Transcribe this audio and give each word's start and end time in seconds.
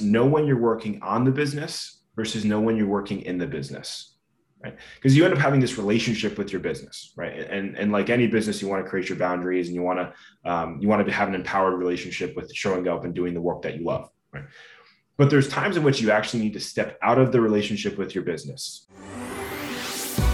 know 0.00 0.26
when 0.26 0.46
you're 0.46 0.60
working 0.60 1.00
on 1.02 1.24
the 1.24 1.30
business 1.30 2.02
versus 2.16 2.44
know 2.44 2.60
when 2.60 2.76
you're 2.76 2.86
working 2.86 3.22
in 3.22 3.38
the 3.38 3.46
business 3.46 4.12
right? 4.62 4.76
Because 4.94 5.14
you 5.14 5.24
end 5.24 5.34
up 5.34 5.40
having 5.40 5.60
this 5.60 5.76
relationship 5.76 6.38
with 6.38 6.52
your 6.52 6.60
business 6.60 7.12
right? 7.16 7.38
And 7.50 7.76
and 7.76 7.92
like 7.92 8.10
any 8.10 8.26
business 8.26 8.62
you 8.62 8.68
want 8.68 8.84
to 8.84 8.88
create 8.88 9.08
your 9.08 9.18
boundaries 9.18 9.68
and 9.68 9.74
you 9.74 9.82
want 9.82 9.98
to 9.98 10.50
um, 10.50 10.78
you 10.80 10.88
want 10.88 11.06
to 11.06 11.12
have 11.12 11.28
an 11.28 11.34
empowered 11.34 11.78
relationship 11.78 12.34
with 12.36 12.52
showing 12.54 12.88
up 12.88 13.04
and 13.04 13.14
doing 13.14 13.34
the 13.34 13.40
work 13.40 13.62
that 13.62 13.76
you 13.76 13.84
love 13.84 14.08
right? 14.32 14.44
But 15.18 15.30
there's 15.30 15.48
times 15.48 15.78
in 15.78 15.82
which 15.82 16.00
you 16.00 16.10
actually 16.10 16.42
need 16.42 16.52
to 16.54 16.60
step 16.60 16.98
out 17.02 17.18
of 17.18 17.32
the 17.32 17.40
relationship 17.40 17.96
with 17.96 18.14
your 18.14 18.24
business 18.24 18.86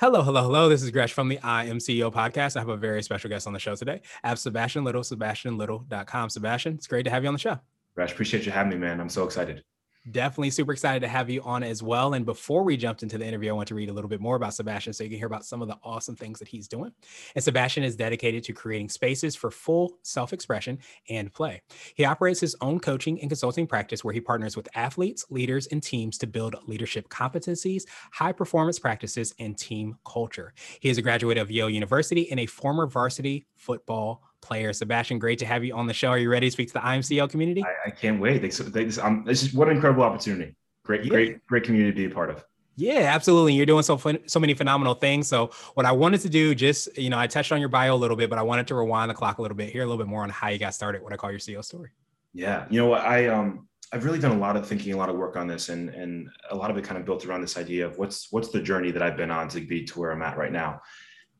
Hello, 0.00 0.22
hello, 0.22 0.40
hello. 0.40 0.70
This 0.70 0.82
is 0.82 0.90
Gresh 0.90 1.12
from 1.12 1.28
the 1.28 1.38
I 1.40 1.66
Am 1.66 1.76
CEO 1.76 2.10
podcast. 2.10 2.56
I 2.56 2.60
have 2.60 2.70
a 2.70 2.76
very 2.78 3.02
special 3.02 3.28
guest 3.28 3.46
on 3.46 3.52
the 3.52 3.58
show 3.58 3.74
today. 3.74 4.00
I 4.24 4.30
have 4.30 4.38
Sebastian 4.38 4.82
Little, 4.82 5.02
sebastianlittle.com. 5.02 6.30
Sebastian, 6.30 6.76
it's 6.76 6.86
great 6.86 7.02
to 7.02 7.10
have 7.10 7.22
you 7.22 7.28
on 7.28 7.34
the 7.34 7.38
show. 7.38 7.58
Gresh, 7.94 8.12
appreciate 8.12 8.46
you 8.46 8.50
having 8.50 8.70
me, 8.70 8.78
man. 8.78 8.98
I'm 8.98 9.10
so 9.10 9.24
excited. 9.24 9.62
Definitely 10.10 10.48
super 10.50 10.72
excited 10.72 11.00
to 11.00 11.08
have 11.08 11.28
you 11.28 11.42
on 11.42 11.62
as 11.62 11.82
well. 11.82 12.14
And 12.14 12.24
before 12.24 12.62
we 12.64 12.78
jumped 12.78 13.02
into 13.02 13.18
the 13.18 13.26
interview, 13.26 13.50
I 13.50 13.52
want 13.52 13.68
to 13.68 13.74
read 13.74 13.90
a 13.90 13.92
little 13.92 14.08
bit 14.08 14.18
more 14.18 14.34
about 14.34 14.54
Sebastian 14.54 14.94
so 14.94 15.04
you 15.04 15.10
can 15.10 15.18
hear 15.18 15.26
about 15.26 15.44
some 15.44 15.60
of 15.60 15.68
the 15.68 15.76
awesome 15.84 16.16
things 16.16 16.38
that 16.38 16.48
he's 16.48 16.66
doing. 16.68 16.90
And 17.34 17.44
Sebastian 17.44 17.84
is 17.84 17.96
dedicated 17.96 18.42
to 18.44 18.54
creating 18.54 18.88
spaces 18.88 19.36
for 19.36 19.50
full 19.50 19.98
self 20.02 20.32
expression 20.32 20.78
and 21.10 21.30
play. 21.30 21.60
He 21.96 22.06
operates 22.06 22.40
his 22.40 22.56
own 22.62 22.80
coaching 22.80 23.20
and 23.20 23.28
consulting 23.28 23.66
practice 23.66 24.02
where 24.02 24.14
he 24.14 24.22
partners 24.22 24.56
with 24.56 24.70
athletes, 24.74 25.26
leaders, 25.28 25.66
and 25.66 25.82
teams 25.82 26.16
to 26.18 26.26
build 26.26 26.56
leadership 26.66 27.10
competencies, 27.10 27.82
high 28.10 28.32
performance 28.32 28.78
practices, 28.78 29.34
and 29.38 29.58
team 29.58 29.96
culture. 30.10 30.54
He 30.80 30.88
is 30.88 30.96
a 30.96 31.02
graduate 31.02 31.36
of 31.36 31.50
Yale 31.50 31.68
University 31.68 32.30
and 32.30 32.40
a 32.40 32.46
former 32.46 32.86
varsity 32.86 33.46
football 33.54 34.22
player. 34.40 34.72
Sebastian, 34.72 35.18
great 35.18 35.38
to 35.40 35.46
have 35.46 35.64
you 35.64 35.74
on 35.74 35.86
the 35.86 35.94
show. 35.94 36.08
Are 36.08 36.18
you 36.18 36.30
ready 36.30 36.46
to 36.46 36.50
speak 36.50 36.68
to 36.68 36.74
the 36.74 36.84
I 36.84 36.94
Am 36.94 37.00
CEO 37.02 37.28
community? 37.28 37.64
I, 37.64 37.88
I 37.88 37.90
can't 37.90 38.20
wait. 38.20 38.42
They, 38.42 38.48
they, 38.48 38.84
this, 38.84 38.98
um, 38.98 39.24
this 39.26 39.42
is 39.42 39.54
what 39.54 39.68
an 39.68 39.76
incredible 39.76 40.02
opportunity. 40.02 40.54
Great, 40.84 41.04
yeah. 41.04 41.10
great, 41.10 41.46
great 41.46 41.64
community 41.64 41.92
to 41.92 42.08
be 42.08 42.12
a 42.12 42.14
part 42.14 42.30
of. 42.30 42.44
Yeah, 42.76 43.12
absolutely. 43.14 43.52
You're 43.54 43.66
doing 43.66 43.82
so 43.82 43.96
fun, 43.98 44.18
so 44.26 44.40
many 44.40 44.54
phenomenal 44.54 44.94
things. 44.94 45.28
So 45.28 45.50
what 45.74 45.84
I 45.84 45.92
wanted 45.92 46.22
to 46.22 46.30
do, 46.30 46.54
just 46.54 46.96
you 46.96 47.10
know, 47.10 47.18
I 47.18 47.26
touched 47.26 47.52
on 47.52 47.60
your 47.60 47.68
bio 47.68 47.94
a 47.94 47.96
little 47.96 48.16
bit, 48.16 48.30
but 48.30 48.38
I 48.38 48.42
wanted 48.42 48.66
to 48.68 48.74
rewind 48.74 49.10
the 49.10 49.14
clock 49.14 49.38
a 49.38 49.42
little 49.42 49.56
bit, 49.56 49.70
hear 49.70 49.82
a 49.82 49.86
little 49.86 50.02
bit 50.02 50.08
more 50.08 50.22
on 50.22 50.30
how 50.30 50.48
you 50.48 50.58
got 50.58 50.74
started. 50.74 51.02
What 51.02 51.12
I 51.12 51.16
call 51.16 51.30
your 51.30 51.40
CEO 51.40 51.62
story. 51.62 51.90
Yeah, 52.32 52.66
you 52.70 52.80
know 52.80 52.86
what 52.86 53.02
I 53.02 53.28
um 53.28 53.68
I've 53.92 54.04
really 54.04 54.20
done 54.20 54.32
a 54.32 54.38
lot 54.38 54.56
of 54.56 54.66
thinking, 54.66 54.92
a 54.94 54.96
lot 54.96 55.08
of 55.08 55.16
work 55.16 55.36
on 55.36 55.46
this, 55.46 55.68
and 55.68 55.90
and 55.90 56.30
a 56.50 56.56
lot 56.56 56.70
of 56.70 56.76
it 56.78 56.84
kind 56.84 56.98
of 56.98 57.04
built 57.04 57.26
around 57.26 57.40
this 57.42 57.58
idea 57.58 57.86
of 57.86 57.98
what's 57.98 58.28
what's 58.30 58.48
the 58.48 58.62
journey 58.62 58.90
that 58.92 59.02
I've 59.02 59.16
been 59.16 59.30
on 59.30 59.48
to 59.48 59.60
be 59.60 59.84
to 59.84 59.98
where 59.98 60.12
I'm 60.12 60.22
at 60.22 60.38
right 60.38 60.52
now. 60.52 60.80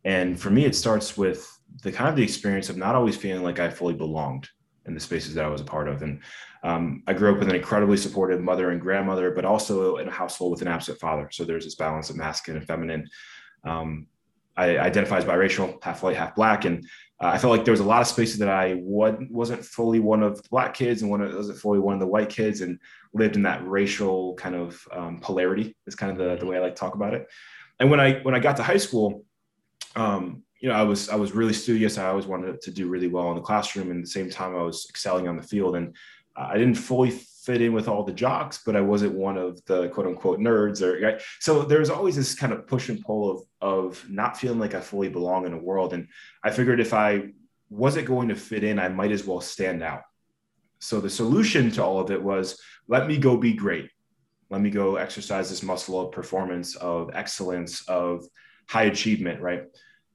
And 0.04 0.38
for 0.40 0.50
me, 0.50 0.64
it 0.64 0.74
starts 0.74 1.16
with 1.16 1.46
the 1.82 1.92
kind 1.92 2.08
of 2.08 2.16
the 2.16 2.22
experience 2.22 2.68
of 2.68 2.76
not 2.76 2.94
always 2.94 3.16
feeling 3.16 3.42
like 3.42 3.58
I 3.58 3.70
fully 3.70 3.94
belonged 3.94 4.48
in 4.86 4.94
the 4.94 5.00
spaces 5.00 5.34
that 5.34 5.44
I 5.44 5.48
was 5.48 5.60
a 5.60 5.64
part 5.64 5.88
of. 5.88 6.02
And 6.02 6.20
um, 6.62 7.02
I 7.06 7.12
grew 7.12 7.32
up 7.32 7.38
with 7.38 7.48
an 7.48 7.54
incredibly 7.54 7.96
supportive 7.96 8.40
mother 8.40 8.70
and 8.70 8.80
grandmother, 8.80 9.30
but 9.30 9.44
also 9.44 9.96
in 9.96 10.08
a 10.08 10.10
household 10.10 10.52
with 10.52 10.62
an 10.62 10.68
absent 10.68 10.98
father. 10.98 11.28
So 11.30 11.44
there's 11.44 11.64
this 11.64 11.74
balance 11.74 12.10
of 12.10 12.16
masculine 12.16 12.58
and 12.58 12.66
feminine. 12.66 13.08
Um, 13.64 14.06
I 14.56 14.78
identify 14.78 15.18
as 15.18 15.24
biracial, 15.24 15.82
half 15.82 16.02
white, 16.02 16.16
half 16.16 16.34
black, 16.34 16.64
and 16.64 16.84
uh, 17.22 17.28
I 17.28 17.38
felt 17.38 17.56
like 17.56 17.64
there 17.64 17.72
was 17.72 17.80
a 17.80 17.84
lot 17.84 18.00
of 18.00 18.08
spaces 18.08 18.38
that 18.38 18.48
I 18.48 18.80
wasn't 18.82 19.64
fully 19.64 20.00
one 20.00 20.22
of 20.22 20.42
the 20.42 20.48
black 20.50 20.74
kids 20.74 21.02
and 21.02 21.10
one 21.10 21.20
of, 21.20 21.32
wasn't 21.34 21.58
fully 21.58 21.78
one 21.78 21.94
of 21.94 22.00
the 22.00 22.06
white 22.06 22.28
kids, 22.28 22.60
and 22.60 22.78
lived 23.14 23.36
in 23.36 23.42
that 23.42 23.66
racial 23.66 24.34
kind 24.34 24.54
of 24.54 24.86
um, 24.92 25.20
polarity. 25.20 25.76
Is 25.86 25.94
kind 25.94 26.12
of 26.12 26.18
the, 26.18 26.36
the 26.36 26.46
way 26.46 26.56
I 26.56 26.60
like 26.60 26.74
to 26.74 26.80
talk 26.80 26.94
about 26.94 27.14
it. 27.14 27.26
And 27.78 27.90
when 27.90 28.00
I 28.00 28.20
when 28.20 28.34
I 28.34 28.38
got 28.38 28.56
to 28.56 28.62
high 28.62 28.76
school, 28.76 29.24
um, 29.96 30.42
you 30.60 30.68
know, 30.68 30.74
I 30.74 30.82
was 30.82 31.08
I 31.08 31.16
was 31.16 31.32
really 31.32 31.52
studious. 31.52 31.98
I 31.98 32.08
always 32.08 32.26
wanted 32.26 32.60
to 32.60 32.70
do 32.70 32.88
really 32.88 33.08
well 33.08 33.30
in 33.30 33.36
the 33.36 33.42
classroom, 33.42 33.90
and 33.90 34.00
at 34.00 34.04
the 34.04 34.10
same 34.10 34.30
time, 34.30 34.54
I 34.54 34.62
was 34.62 34.86
excelling 34.90 35.26
on 35.26 35.36
the 35.36 35.42
field. 35.42 35.76
And 35.76 35.96
I 36.36 36.58
didn't 36.58 36.74
fully 36.74 37.10
fit 37.10 37.62
in 37.62 37.72
with 37.72 37.88
all 37.88 38.04
the 38.04 38.12
jocks, 38.12 38.60
but 38.64 38.76
I 38.76 38.80
wasn't 38.80 39.14
one 39.14 39.38
of 39.38 39.64
the 39.64 39.88
quote 39.88 40.06
unquote 40.06 40.38
nerds. 40.38 40.82
Or 40.82 41.00
right? 41.00 41.22
so 41.38 41.62
there 41.62 41.80
was 41.80 41.90
always 41.90 42.16
this 42.16 42.34
kind 42.34 42.52
of 42.52 42.66
push 42.66 42.88
and 42.90 43.00
pull 43.00 43.30
of 43.30 43.42
of 43.60 44.10
not 44.10 44.36
feeling 44.36 44.58
like 44.58 44.74
I 44.74 44.80
fully 44.80 45.08
belong 45.08 45.46
in 45.46 45.54
a 45.54 45.58
world. 45.58 45.94
And 45.94 46.08
I 46.44 46.50
figured 46.50 46.80
if 46.80 46.92
I 46.92 47.32
wasn't 47.70 48.06
going 48.06 48.28
to 48.28 48.36
fit 48.36 48.64
in, 48.64 48.78
I 48.78 48.88
might 48.88 49.12
as 49.12 49.24
well 49.24 49.40
stand 49.40 49.82
out. 49.82 50.02
So 50.78 51.00
the 51.00 51.10
solution 51.10 51.70
to 51.72 51.84
all 51.84 52.00
of 52.00 52.10
it 52.10 52.22
was 52.22 52.60
let 52.86 53.06
me 53.06 53.16
go 53.16 53.36
be 53.36 53.54
great. 53.54 53.90
Let 54.50 54.60
me 54.60 54.70
go 54.70 54.96
exercise 54.96 55.48
this 55.48 55.62
muscle 55.62 56.00
of 56.00 56.12
performance, 56.12 56.74
of 56.76 57.10
excellence, 57.14 57.88
of 57.88 58.24
high 58.70 58.84
achievement, 58.84 59.40
right? 59.40 59.64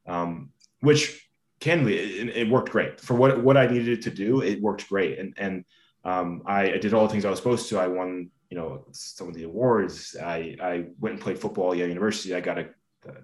um, 0.07 0.49
which 0.81 1.29
candidly 1.59 1.97
it, 1.97 2.37
it, 2.37 2.49
worked 2.49 2.69
great 2.69 2.99
for 2.99 3.15
what 3.15 3.43
what 3.43 3.57
I 3.57 3.67
needed 3.67 4.01
to 4.03 4.09
do. 4.09 4.41
It 4.41 4.61
worked 4.61 4.87
great, 4.89 5.19
and 5.19 5.33
and 5.37 5.65
um, 6.03 6.43
I, 6.45 6.73
I, 6.73 6.77
did 6.77 6.93
all 6.93 7.07
the 7.07 7.11
things 7.11 7.25
I 7.25 7.29
was 7.29 7.39
supposed 7.39 7.69
to. 7.69 7.79
I 7.79 7.87
won, 7.87 8.29
you 8.49 8.57
know, 8.57 8.85
some 8.91 9.27
of 9.27 9.33
the 9.33 9.43
awards. 9.43 10.15
I 10.21 10.55
I 10.61 10.85
went 10.99 11.15
and 11.15 11.21
played 11.21 11.39
football 11.39 11.71
at 11.71 11.77
Yale 11.77 11.87
University. 11.87 12.35
I 12.35 12.41
got 12.41 12.59
a 12.59 12.69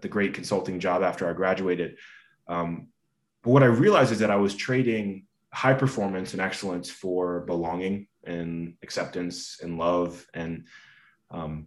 the 0.02 0.08
great 0.08 0.34
consulting 0.34 0.80
job 0.80 1.02
after 1.02 1.28
I 1.28 1.34
graduated. 1.34 1.97
Um, 2.47 2.88
but 3.44 3.50
what 3.50 3.64
I 3.64 3.68
realized 3.68 4.12
is 4.12 4.20
that 4.20 4.30
I 4.30 4.36
was 4.36 4.56
trading 4.56 5.25
high 5.52 5.74
performance 5.74 6.34
and 6.34 6.41
excellence 6.41 6.90
for 6.90 7.41
belonging 7.41 8.08
and 8.24 8.75
acceptance 8.84 9.59
and 9.64 9.80
love 9.80 10.25
and 10.36 10.66
um, 11.31 11.66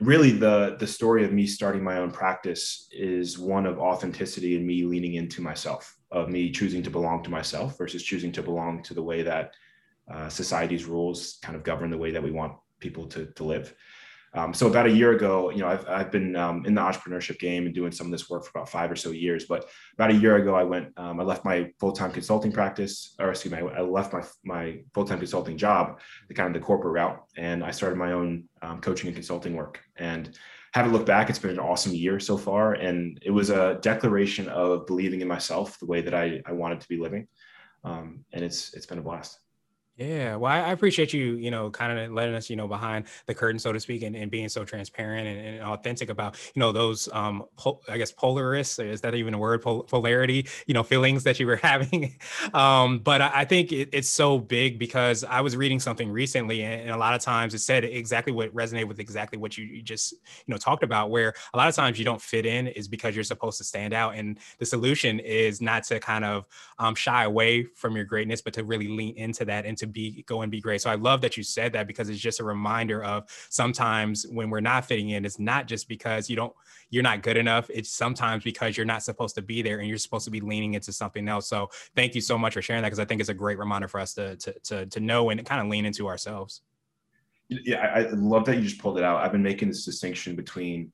really 0.00 0.30
the 0.30 0.76
the 0.78 0.86
story 0.86 1.24
of 1.24 1.32
me 1.32 1.46
starting 1.46 1.84
my 1.84 1.98
own 1.98 2.10
practice 2.10 2.88
is 2.90 3.38
one 3.38 3.66
of 3.66 3.78
authenticity 3.78 4.56
and 4.56 4.66
me 4.66 4.84
leaning 4.84 5.14
into 5.14 5.42
myself 5.42 5.96
of 6.10 6.28
me 6.28 6.50
choosing 6.50 6.82
to 6.82 6.90
belong 6.90 7.22
to 7.22 7.30
myself 7.30 7.76
versus 7.76 8.02
choosing 8.02 8.32
to 8.32 8.42
belong 8.42 8.82
to 8.82 8.94
the 8.94 9.02
way 9.02 9.22
that 9.22 9.54
uh, 10.10 10.28
society's 10.28 10.86
rules 10.86 11.38
kind 11.42 11.54
of 11.54 11.62
govern 11.62 11.90
the 11.90 11.98
way 11.98 12.10
that 12.10 12.22
we 12.22 12.30
want 12.30 12.54
people 12.80 13.06
to, 13.06 13.26
to 13.26 13.44
live 13.44 13.74
um, 14.32 14.54
so 14.54 14.68
about 14.68 14.86
a 14.86 14.90
year 14.90 15.12
ago, 15.12 15.50
you 15.50 15.58
know, 15.58 15.68
I've, 15.68 15.88
I've 15.88 16.10
been 16.12 16.36
um, 16.36 16.64
in 16.64 16.74
the 16.74 16.80
entrepreneurship 16.80 17.38
game 17.40 17.66
and 17.66 17.74
doing 17.74 17.90
some 17.90 18.06
of 18.06 18.12
this 18.12 18.30
work 18.30 18.44
for 18.44 18.50
about 18.58 18.68
five 18.68 18.90
or 18.90 18.96
so 18.96 19.10
years. 19.10 19.46
But 19.46 19.68
about 19.94 20.10
a 20.10 20.14
year 20.14 20.36
ago, 20.36 20.54
I 20.54 20.62
went, 20.62 20.92
um, 20.96 21.18
I 21.18 21.24
left 21.24 21.44
my 21.44 21.70
full-time 21.80 22.12
consulting 22.12 22.52
practice, 22.52 23.14
or 23.18 23.30
excuse 23.30 23.52
me, 23.52 23.58
I 23.58 23.80
left 23.80 24.12
my, 24.12 24.22
my 24.44 24.80
full-time 24.94 25.18
consulting 25.18 25.58
job, 25.58 26.00
the 26.28 26.34
kind 26.34 26.54
of 26.54 26.60
the 26.60 26.64
corporate 26.64 26.94
route, 26.94 27.20
and 27.36 27.64
I 27.64 27.72
started 27.72 27.96
my 27.96 28.12
own 28.12 28.44
um, 28.62 28.80
coaching 28.80 29.08
and 29.08 29.16
consulting 29.16 29.56
work. 29.56 29.80
And 29.96 30.38
haven't 30.72 30.92
looked 30.92 31.06
back. 31.06 31.28
It's 31.28 31.38
been 31.38 31.50
an 31.50 31.58
awesome 31.58 31.92
year 31.92 32.20
so 32.20 32.36
far. 32.38 32.74
And 32.74 33.18
it 33.24 33.30
was 33.30 33.50
a 33.50 33.78
declaration 33.82 34.48
of 34.48 34.86
believing 34.86 35.20
in 35.20 35.28
myself 35.28 35.78
the 35.80 35.86
way 35.86 36.00
that 36.02 36.14
I, 36.14 36.40
I 36.46 36.52
wanted 36.52 36.80
to 36.80 36.88
be 36.88 36.96
living. 36.96 37.26
Um, 37.82 38.24
and 38.32 38.44
it's, 38.44 38.72
it's 38.74 38.86
been 38.86 38.98
a 38.98 39.02
blast. 39.02 39.40
Yeah, 40.00 40.36
well, 40.36 40.50
I 40.50 40.72
appreciate 40.72 41.12
you, 41.12 41.34
you 41.34 41.50
know, 41.50 41.68
kind 41.68 41.98
of 41.98 42.10
letting 42.12 42.34
us, 42.34 42.48
you 42.48 42.56
know, 42.56 42.66
behind 42.66 43.04
the 43.26 43.34
curtain, 43.34 43.58
so 43.58 43.70
to 43.70 43.78
speak, 43.78 44.02
and, 44.02 44.16
and 44.16 44.30
being 44.30 44.48
so 44.48 44.64
transparent 44.64 45.28
and, 45.28 45.46
and, 45.56 45.62
authentic 45.62 46.08
about, 46.08 46.38
you 46.54 46.60
know, 46.60 46.72
those, 46.72 47.06
um, 47.12 47.44
I 47.86 47.98
guess, 47.98 48.10
polarists, 48.10 48.82
is 48.82 49.02
that 49.02 49.14
even 49.14 49.34
a 49.34 49.38
word, 49.38 49.60
Pol- 49.60 49.82
polarity, 49.82 50.46
you 50.66 50.72
know, 50.72 50.82
feelings 50.82 51.24
that 51.24 51.38
you 51.38 51.46
were 51.46 51.56
having. 51.62 52.18
um, 52.54 53.00
but 53.00 53.20
I, 53.20 53.40
I 53.40 53.44
think 53.44 53.72
it, 53.72 53.90
it's 53.92 54.08
so 54.08 54.38
big 54.38 54.78
because 54.78 55.22
I 55.22 55.42
was 55.42 55.54
reading 55.54 55.78
something 55.78 56.10
recently, 56.10 56.62
and, 56.62 56.80
and, 56.80 56.90
a 56.92 56.96
lot 56.96 57.12
of 57.14 57.20
times 57.20 57.52
it 57.52 57.58
said 57.58 57.84
exactly 57.84 58.32
what 58.32 58.54
resonated 58.54 58.88
with 58.88 59.00
exactly 59.00 59.38
what 59.38 59.58
you, 59.58 59.66
you 59.66 59.82
just, 59.82 60.12
you 60.12 60.18
know, 60.46 60.56
talked 60.56 60.82
about, 60.82 61.10
where 61.10 61.34
a 61.52 61.58
lot 61.58 61.68
of 61.68 61.74
times 61.74 61.98
you 61.98 62.06
don't 62.06 62.22
fit 62.22 62.46
in 62.46 62.68
is 62.68 62.88
because 62.88 63.14
you're 63.14 63.22
supposed 63.22 63.58
to 63.58 63.64
stand 63.64 63.92
out. 63.92 64.14
And 64.14 64.38
the 64.58 64.64
solution 64.64 65.18
is 65.20 65.60
not 65.60 65.84
to 65.84 66.00
kind 66.00 66.24
of 66.24 66.46
um, 66.78 66.94
shy 66.94 67.24
away 67.24 67.64
from 67.74 67.96
your 67.96 68.06
greatness, 68.06 68.40
but 68.40 68.54
to 68.54 68.64
really 68.64 68.88
lean 68.88 69.14
into 69.18 69.44
that 69.44 69.66
and 69.66 69.76
to 69.76 69.89
be 69.90 70.22
go 70.26 70.42
and 70.42 70.50
be 70.50 70.60
great. 70.60 70.80
So 70.80 70.90
I 70.90 70.94
love 70.94 71.20
that 71.22 71.36
you 71.36 71.42
said 71.42 71.72
that 71.72 71.86
because 71.86 72.08
it's 72.08 72.20
just 72.20 72.40
a 72.40 72.44
reminder 72.44 73.02
of 73.02 73.24
sometimes 73.50 74.26
when 74.30 74.50
we're 74.50 74.60
not 74.60 74.84
fitting 74.84 75.10
in, 75.10 75.24
it's 75.24 75.38
not 75.38 75.66
just 75.66 75.88
because 75.88 76.28
you 76.30 76.36
don't 76.36 76.52
you're 76.90 77.02
not 77.02 77.22
good 77.22 77.36
enough. 77.36 77.70
It's 77.70 77.90
sometimes 77.90 78.44
because 78.44 78.76
you're 78.76 78.86
not 78.86 79.02
supposed 79.02 79.34
to 79.36 79.42
be 79.42 79.62
there 79.62 79.78
and 79.78 79.88
you're 79.88 79.98
supposed 79.98 80.24
to 80.24 80.30
be 80.30 80.40
leaning 80.40 80.74
into 80.74 80.92
something 80.92 81.28
else. 81.28 81.48
So 81.48 81.70
thank 81.94 82.14
you 82.14 82.20
so 82.20 82.36
much 82.36 82.54
for 82.54 82.62
sharing 82.62 82.82
that 82.82 82.88
because 82.88 82.98
I 82.98 83.04
think 83.04 83.20
it's 83.20 83.30
a 83.30 83.34
great 83.34 83.58
reminder 83.58 83.88
for 83.88 84.00
us 84.00 84.14
to 84.14 84.36
to 84.36 84.52
to, 84.64 84.86
to 84.86 85.00
know 85.00 85.30
and 85.30 85.44
kind 85.44 85.60
of 85.60 85.68
lean 85.68 85.86
into 85.86 86.08
ourselves. 86.08 86.62
Yeah, 87.48 87.78
I, 87.78 88.00
love 88.10 88.44
that 88.44 88.56
you 88.56 88.62
just 88.62 88.78
pulled 88.78 88.96
it 88.96 89.02
out. 89.02 89.24
I've 89.24 89.32
been 89.32 89.42
making 89.42 89.68
this 89.68 89.84
distinction 89.84 90.36
between 90.36 90.92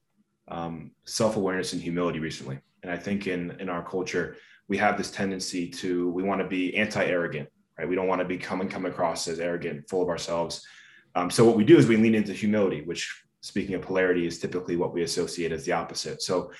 um, 0.49 0.91
self-awareness 1.05 1.75
and 1.75 1.83
humility 1.83 2.19
recently, 2.19 2.59
and 2.83 2.91
I 2.91 2.97
think 2.97 3.27
in 3.27 3.51
in 3.61 3.69
our 3.69 3.87
culture 3.87 4.37
we 4.69 4.77
have 4.79 4.97
this 4.97 5.11
tendency 5.11 5.69
to 5.69 6.11
we 6.11 6.23
want 6.23 6.41
to 6.41 6.47
be 6.47 6.75
anti-arrogant 6.77 7.49
right? 7.79 7.89
We 7.89 7.95
don't 7.95 8.09
want 8.09 8.21
to 8.21 8.27
become 8.27 8.61
and 8.61 8.71
come 8.71 8.87
across 8.87 9.29
as 9.29 9.41
arrogant, 9.41 9.89
full 9.89 10.03
of 10.03 10.09
ourselves. 10.09 10.67
Um, 11.15 11.31
so 11.31 11.45
what 11.45 11.57
we 11.57 11.65
do 11.65 11.79
is 11.79 11.87
we 11.87 11.97
lean 11.97 12.15
into 12.15 12.33
humility, 12.33 12.83
which 12.83 13.23
speaking 13.41 13.75
of 13.75 13.83
polarity, 13.83 14.27
is 14.27 14.39
typically 14.39 14.77
what 14.77 14.93
we 14.93 15.03
associate 15.03 15.53
as 15.53 15.65
the 15.65 15.73
opposite. 15.73 16.21
So 16.23 16.51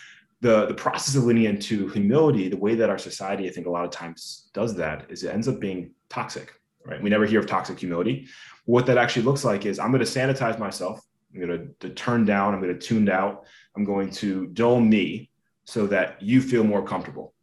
the, 0.41 0.67
the 0.67 0.75
process 0.75 1.17
of 1.17 1.25
leaning 1.25 1.45
into 1.45 1.89
humility, 1.89 2.49
the 2.49 2.57
way 2.57 2.75
that 2.75 2.91
our 2.91 2.99
society, 2.99 3.49
I 3.49 3.53
think 3.53 3.67
a 3.67 3.71
lot 3.71 3.85
of 3.85 3.91
times 3.91 4.51
does 4.53 4.75
that 4.77 5.07
is 5.09 5.25
it 5.25 5.33
ends 5.33 5.49
up 5.49 5.59
being 5.59 5.93
toxic, 6.09 6.53
right? 6.85 7.03
We 7.03 7.11
never 7.11 7.27
hear 7.27 7.41
of 7.41 7.47
toxic 7.47 7.79
humility. 7.79 8.29
What 8.65 8.87
that 8.87 8.99
actually 8.99 9.23
looks 9.23 9.45
like 9.45 9.67
is 9.67 9.79
I'm 9.79 9.91
going 9.91 10.05
to 10.05 10.11
sanitize 10.11 10.59
myself. 10.59 11.01
I'm 11.35 11.41
going 11.41 11.59
to, 11.81 11.89
to 11.89 11.95
turn 11.95 12.25
down. 12.25 12.55
I'm 12.55 12.61
going 12.61 12.79
to 12.79 12.87
tune 12.87 13.09
out. 13.09 13.47
I'm 13.77 13.85
going 13.85 14.11
to 14.13 14.47
dull 14.49 14.81
me 14.81 15.31
so 15.65 15.87
that 15.89 16.23
you 16.23 16.41
feel 16.41 16.65
more 16.65 16.85
comfortable. 16.85 17.35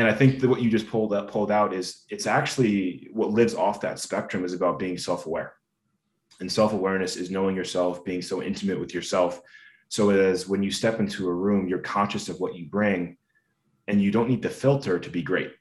And 0.00 0.08
I 0.08 0.14
think 0.14 0.40
that 0.40 0.48
what 0.48 0.62
you 0.62 0.70
just 0.70 0.88
pulled 0.88 1.12
up, 1.12 1.30
pulled 1.30 1.50
out 1.50 1.74
is 1.74 2.06
it's 2.08 2.26
actually 2.26 3.10
what 3.12 3.32
lives 3.32 3.54
off 3.54 3.82
that 3.82 3.98
spectrum 3.98 4.46
is 4.46 4.54
about 4.54 4.78
being 4.78 4.96
self-aware. 4.96 5.52
And 6.40 6.50
self-awareness 6.50 7.16
is 7.16 7.30
knowing 7.30 7.54
yourself, 7.54 8.02
being 8.02 8.22
so 8.22 8.42
intimate 8.42 8.80
with 8.80 8.94
yourself. 8.94 9.42
So 9.88 10.08
as 10.08 10.48
when 10.48 10.62
you 10.62 10.70
step 10.70 11.00
into 11.00 11.28
a 11.28 11.34
room, 11.34 11.68
you're 11.68 11.80
conscious 11.80 12.30
of 12.30 12.40
what 12.40 12.54
you 12.54 12.64
bring 12.64 13.18
and 13.88 14.00
you 14.00 14.10
don't 14.10 14.30
need 14.30 14.40
to 14.40 14.48
filter 14.48 14.98
to 14.98 15.10
be 15.10 15.20
great. 15.20 15.52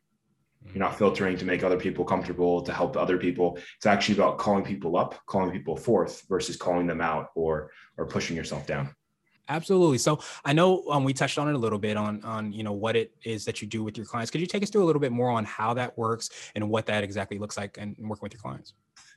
You're 0.68 0.86
not 0.86 0.98
filtering 0.98 1.36
to 1.36 1.44
make 1.44 1.66
other 1.66 1.78
people 1.78 2.06
comfortable, 2.06 2.62
to 2.62 2.72
help 2.72 2.96
other 2.96 3.18
people. 3.18 3.58
It's 3.76 3.86
actually 3.86 4.16
about 4.16 4.38
calling 4.38 4.64
people 4.64 4.96
up, 4.96 5.20
calling 5.26 5.52
people 5.52 5.76
forth 5.76 6.24
versus 6.30 6.56
calling 6.56 6.88
them 6.88 7.02
out 7.02 7.32
or 7.36 7.72
or 7.98 8.06
pushing 8.06 8.38
yourself 8.38 8.66
down. 8.66 8.96
Absolutely. 9.50 9.98
So 9.98 10.20
I 10.46 10.54
know 10.54 10.84
um, 10.90 11.04
we 11.04 11.14
touched 11.14 11.40
on 11.40 11.50
it 11.50 11.56
a 11.56 11.58
little 11.58 11.80
bit 11.80 11.98
on 11.98 12.24
on 12.24 12.54
you 12.54 12.64
know 12.64 12.72
what 12.72 12.96
it 12.96 13.12
is 13.24 13.44
that 13.46 13.62
you 13.62 13.68
do 13.68 13.84
with 13.84 13.98
your 13.98 14.06
clients. 14.06 14.30
Could 14.30 14.42
you 14.42 14.48
take 14.48 14.64
us 14.64 14.70
through 14.70 14.84
a 14.84 14.86
little 14.86 15.00
bit 15.00 15.12
more 15.12 15.32
on 15.32 15.44
how 15.44 15.74
that 15.74 15.98
works 15.98 16.30
and 16.56 16.70
what 16.70 16.86
that 16.86 17.04
exactly 17.04 17.40
looks 17.40 17.58
like 17.58 17.78
and 17.80 17.96
working 18.00 18.22
with 18.22 18.34
your 18.34 18.42
clients? 18.42 18.74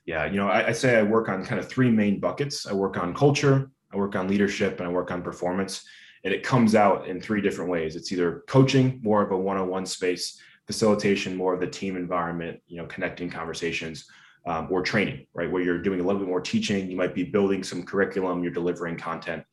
Yeah, 0.06 0.24
you 0.24 0.36
know, 0.36 0.48
I, 0.48 0.68
I 0.68 0.72
say 0.72 0.98
I 0.98 1.02
work 1.02 1.28
on 1.28 1.44
kind 1.44 1.60
of 1.60 1.68
three 1.68 1.90
main 1.90 2.18
buckets. 2.18 2.66
I 2.66 2.72
work 2.72 2.96
on 2.96 3.14
culture, 3.14 3.70
I 3.92 3.96
work 3.96 4.16
on 4.16 4.26
leadership, 4.26 4.80
and 4.80 4.88
I 4.88 4.90
work 4.90 5.10
on 5.10 5.22
performance. 5.22 5.84
And 6.24 6.32
it 6.32 6.42
comes 6.42 6.74
out 6.74 7.08
in 7.08 7.20
three 7.20 7.40
different 7.40 7.70
ways. 7.70 7.94
It's 7.94 8.10
either 8.10 8.42
coaching, 8.48 9.00
more 9.02 9.22
of 9.22 9.32
a 9.32 9.36
one-on-one 9.36 9.86
space, 9.86 10.40
facilitation, 10.66 11.36
more 11.36 11.52
of 11.52 11.60
the 11.60 11.66
team 11.66 11.96
environment, 11.96 12.60
you 12.68 12.78
know, 12.78 12.86
connecting 12.86 13.28
conversations, 13.28 14.06
um, 14.46 14.68
or 14.70 14.82
training, 14.82 15.26
right? 15.34 15.50
Where 15.50 15.62
you're 15.62 15.82
doing 15.82 16.00
a 16.00 16.02
little 16.04 16.20
bit 16.20 16.28
more 16.28 16.40
teaching. 16.40 16.90
You 16.90 16.96
might 16.96 17.14
be 17.14 17.24
building 17.24 17.62
some 17.62 17.82
curriculum, 17.84 18.42
you're 18.42 18.52
delivering 18.52 18.96
content. 18.96 19.44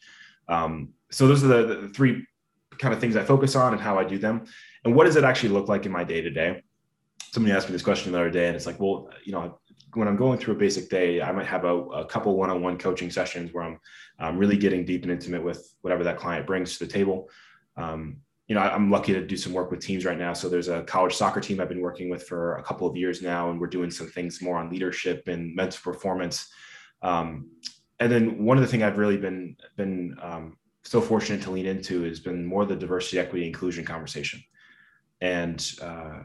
Um, 0.50 0.90
so 1.12 1.28
those 1.28 1.44
are 1.44 1.48
the, 1.48 1.76
the, 1.76 1.90
three 1.90 2.26
kind 2.80 2.94
of 2.94 3.00
things 3.00 3.16
I 3.16 3.24
focus 3.24 3.56
on 3.56 3.74
and 3.74 3.82
how 3.82 3.98
I 3.98 4.04
do 4.04 4.18
them. 4.18 4.46
And 4.84 4.96
what 4.96 5.06
does 5.06 5.16
it 5.16 5.24
actually 5.24 5.50
look 5.50 5.70
like 5.70 5.86
in 5.86 5.92
my 5.92 6.04
day 6.04 6.22
to 6.22 6.30
day? 6.30 6.64
Somebody 7.32 7.56
asked 7.56 7.70
me 7.70 7.74
this 7.74 7.84
question 7.84 8.12
the 8.12 8.18
other 8.18 8.32
day, 8.32 8.48
and 8.48 8.56
it's 8.56 8.66
like, 8.66 8.80
well, 8.80 9.10
you 9.24 9.32
know, 9.32 9.60
when 9.94 10.08
I'm 10.08 10.16
going 10.16 10.40
through 10.40 10.56
a 10.56 10.58
basic 10.58 10.90
day, 10.90 11.22
I 11.22 11.32
might 11.32 11.46
have 11.46 11.64
a, 11.64 11.76
a 11.76 12.06
couple 12.06 12.36
one-on-one 12.36 12.78
coaching 12.78 13.12
sessions 13.12 13.54
where 13.54 13.78
I'm 14.20 14.38
really 14.38 14.58
getting 14.58 14.86
deep 14.86 15.04
and 15.04 15.12
intimate 15.12 15.44
with 15.44 15.74
whatever 15.82 16.04
that 16.04 16.18
client 16.18 16.48
brings 16.48 16.78
to 16.78 16.86
the 16.86 16.92
table. 16.92 17.30
Um, 17.78 18.18
you 18.48 18.56
know, 18.56 18.62
I'm 18.62 18.90
lucky 18.90 19.14
to 19.14 19.26
do 19.26 19.38
some 19.38 19.54
work 19.54 19.70
with 19.70 19.80
teams 19.80 20.06
right 20.06 20.18
now. 20.18 20.34
So 20.34 20.50
there's 20.50 20.70
a 20.70 20.82
college 20.84 21.16
soccer 21.16 21.40
team 21.40 21.62
I've 21.62 21.70
been 21.70 21.82
working 21.82 22.10
with 22.10 22.28
for 22.28 22.58
a 22.58 22.64
couple 22.64 22.88
of 22.88 22.96
years 22.96 23.22
now, 23.22 23.52
and 23.52 23.60
we're 23.60 23.68
doing 23.68 23.92
some 23.92 24.08
things 24.08 24.42
more 24.42 24.58
on 24.58 24.72
leadership 24.72 25.28
and 25.28 25.56
mental 25.56 25.80
performance. 25.84 26.50
Um, 27.04 27.52
and 28.00 28.12
then 28.12 28.44
one 28.44 28.58
of 28.58 28.62
the 28.62 28.68
things 28.68 28.84
I've 28.84 28.98
really 28.98 29.18
been 29.18 29.56
been 29.76 30.16
um, 30.22 30.58
so 30.84 31.02
fortunate 31.02 31.42
to 31.44 31.52
lean 31.52 31.66
into 31.66 32.04
has 32.04 32.20
been 32.20 32.46
more 32.46 32.66
the 32.66 32.76
diversity, 32.76 33.20
equity, 33.20 33.46
inclusion 33.46 33.86
conversation. 33.86 34.42
And 35.22 35.66
uh, 35.82 36.22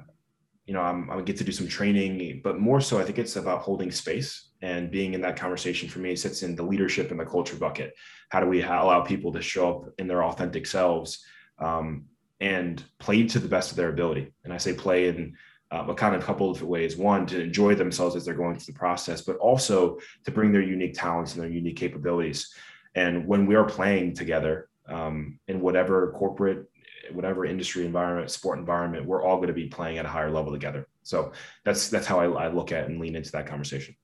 you 0.66 0.72
know, 0.72 0.80
I'm, 0.80 1.10
I 1.10 1.20
get 1.20 1.36
to 1.38 1.44
do 1.44 1.52
some 1.52 1.68
training, 1.68 2.40
but 2.42 2.58
more 2.58 2.80
so, 2.80 2.98
I 2.98 3.04
think 3.04 3.18
it's 3.18 3.36
about 3.36 3.60
holding 3.60 3.90
space 3.90 4.50
and 4.62 4.90
being 4.90 5.12
in 5.12 5.20
that 5.20 5.36
conversation. 5.36 5.88
For 5.88 5.98
me, 5.98 6.16
sits 6.16 6.42
in 6.42 6.56
the 6.56 6.62
leadership 6.62 7.10
and 7.10 7.20
the 7.20 7.26
culture 7.26 7.56
bucket. 7.56 7.92
How 8.30 8.40
do 8.40 8.46
we 8.46 8.62
allow 8.62 9.02
people 9.02 9.32
to 9.32 9.42
show 9.42 9.70
up 9.70 9.94
in 9.98 10.08
their 10.08 10.24
authentic 10.24 10.66
selves 10.66 11.22
um, 11.58 12.06
and 12.40 12.82
play 12.98 13.26
to 13.26 13.38
the 13.38 13.48
best 13.48 13.72
of 13.72 13.76
their 13.76 13.90
ability? 13.90 14.32
And 14.44 14.54
I 14.54 14.56
say 14.56 14.72
play 14.72 15.08
in 15.08 15.34
um, 15.74 15.90
a 15.90 15.94
kind 15.94 16.14
of 16.14 16.22
couple 16.22 16.48
of 16.48 16.54
different 16.54 16.70
ways. 16.70 16.96
One, 16.96 17.26
to 17.26 17.42
enjoy 17.42 17.74
themselves 17.74 18.14
as 18.14 18.24
they're 18.24 18.34
going 18.34 18.54
through 18.54 18.72
the 18.72 18.78
process, 18.78 19.22
but 19.22 19.36
also 19.38 19.98
to 20.24 20.30
bring 20.30 20.52
their 20.52 20.62
unique 20.62 20.94
talents 20.94 21.34
and 21.34 21.42
their 21.42 21.50
unique 21.50 21.76
capabilities. 21.76 22.54
And 22.94 23.26
when 23.26 23.44
we 23.44 23.56
are 23.56 23.64
playing 23.64 24.14
together 24.14 24.68
um, 24.88 25.40
in 25.48 25.60
whatever 25.60 26.12
corporate, 26.12 26.70
whatever 27.12 27.44
industry 27.44 27.84
environment, 27.84 28.30
sport 28.30 28.60
environment, 28.60 29.04
we're 29.04 29.24
all 29.24 29.36
going 29.36 29.48
to 29.48 29.54
be 29.54 29.66
playing 29.66 29.98
at 29.98 30.04
a 30.04 30.08
higher 30.08 30.30
level 30.30 30.52
together. 30.52 30.86
So 31.02 31.32
that's 31.64 31.88
that's 31.88 32.06
how 32.06 32.20
I, 32.20 32.44
I 32.44 32.48
look 32.48 32.70
at 32.70 32.88
and 32.88 33.00
lean 33.00 33.16
into 33.16 33.32
that 33.32 33.46
conversation. 33.46 33.96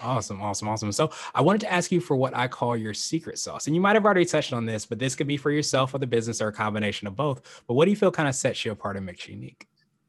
Awesome, 0.00 0.40
awesome, 0.40 0.68
awesome. 0.68 0.92
So 0.92 1.10
I 1.34 1.40
wanted 1.40 1.62
to 1.62 1.72
ask 1.72 1.90
you 1.90 2.00
for 2.00 2.16
what 2.16 2.36
I 2.36 2.46
call 2.46 2.76
your 2.76 2.94
secret 2.94 3.38
sauce. 3.38 3.66
And 3.66 3.74
you 3.74 3.80
might 3.80 3.96
have 3.96 4.04
already 4.04 4.26
touched 4.26 4.52
on 4.52 4.64
this, 4.64 4.86
but 4.86 4.98
this 4.98 5.16
could 5.16 5.26
be 5.26 5.38
for 5.38 5.50
yourself 5.50 5.92
or 5.92 5.98
the 5.98 6.06
business 6.06 6.40
or 6.40 6.48
a 6.48 6.52
combination 6.52 7.08
of 7.08 7.16
both. 7.16 7.62
But 7.66 7.74
what 7.74 7.86
do 7.86 7.90
you 7.90 7.96
feel 7.96 8.12
kind 8.12 8.28
of 8.28 8.34
sets 8.34 8.64
you 8.64 8.72
apart 8.72 8.96
and 8.96 9.06
makes 9.06 9.26
you 9.26 9.34
unique? 9.34 9.66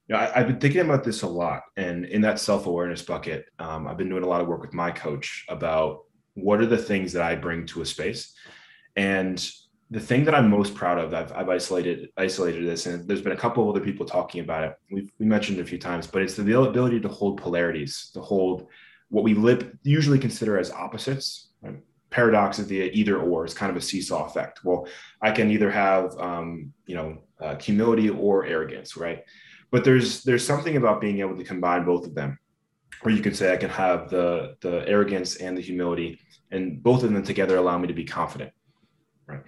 Know, 0.09 0.18
I, 0.18 0.39
have 0.39 0.48
been 0.48 0.59
thinking 0.59 0.81
about 0.81 1.04
this 1.04 1.24
a 1.24 1.27
lot, 1.27 1.63
and 1.75 2.06
in 2.06 2.21
that 2.21 2.39
self-awareness 2.39 3.01
bucket, 3.01 3.45
um, 3.59 3.88
I've 3.88 3.98
been 3.98 4.09
doing 4.09 4.24
a 4.24 4.27
lot 4.27 4.42
of 4.42 4.48
work 4.48 4.62
with 4.62 4.74
my 4.74 4.89
coach 4.89 5.45
about 5.50 6.06
what 6.36 6.62
are 6.62 6.65
the 6.65 6.77
things 6.77 7.12
that 7.13 7.24
I 7.24 7.36
bring 7.36 7.65
to 7.68 7.81
a 7.81 7.86
space, 7.86 8.33
and 8.95 9.45
the 9.89 10.00
thing 10.00 10.25
that 10.25 10.36
I'm 10.36 10.50
most 10.50 10.75
proud 10.75 10.98
of, 10.98 11.13
I've, 11.13 11.31
I've 11.31 11.50
isolated 11.50 12.09
isolated 12.18 12.65
this, 12.65 12.86
and 12.86 13.07
there's 13.07 13.21
been 13.21 13.33
a 13.33 13.38
couple 13.38 13.63
of 13.63 13.75
other 13.75 13.83
people 13.83 14.06
talking 14.06 14.42
about 14.42 14.63
it. 14.63 14.75
We've 14.92 15.12
we 15.19 15.25
mentioned 15.25 15.59
it 15.59 15.62
a 15.62 15.65
few 15.65 15.77
times, 15.77 16.07
but 16.07 16.21
it's 16.21 16.36
the 16.36 16.59
ability 16.59 17.00
to 17.01 17.07
hold 17.07 17.42
polarities, 17.42 18.09
to 18.13 18.21
hold 18.21 18.68
what 19.09 19.24
we 19.24 19.33
live, 19.33 19.71
usually 19.83 20.19
consider 20.19 20.57
as 20.57 20.71
opposites. 20.71 21.50
Right? 21.62 21.80
Paradox 22.09 22.59
is 22.59 22.68
the 22.68 22.83
either 22.98 23.18
or. 23.18 23.45
It's 23.45 23.54
kind 23.54 23.69
of 23.69 23.77
a 23.77 23.81
seesaw 23.81 24.25
effect. 24.25 24.63
Well, 24.63 24.88
I 25.21 25.31
can 25.31 25.51
either 25.51 25.71
have 25.71 26.18
um, 26.18 26.74
you 26.86 26.95
know 26.95 27.18
uh, 27.39 27.56
humility 27.57 28.09
or 28.09 28.45
arrogance, 28.45 28.98
right? 28.98 29.24
But 29.72 29.84
there's 29.84 30.24
there's 30.24 30.46
something 30.46 30.78
about 30.78 31.02
being 31.02 31.19
able 31.19 31.38
to 31.38 31.44
combine 31.44 31.86
both 31.86 32.06
of 32.06 32.16
them 32.16 32.38
or 33.04 33.12
you 33.12 33.22
could 33.22 33.36
say 33.36 33.54
i 33.54 33.58
can 33.58 33.69
have 33.69 34.10
the 34.10 34.56
the 34.62 34.88
arrogance 34.88 35.38
and 35.38 35.58
the 35.58 35.62
humility 35.62 36.19
and 36.52 36.81
both 36.81 37.04
of 37.04 37.12
them 37.12 37.24
together 37.24 37.58
allow 37.58 37.78
me 37.78 37.88
to 37.88 37.94
be 37.94 38.06
confident. 38.06 38.52
Right. 39.25 39.42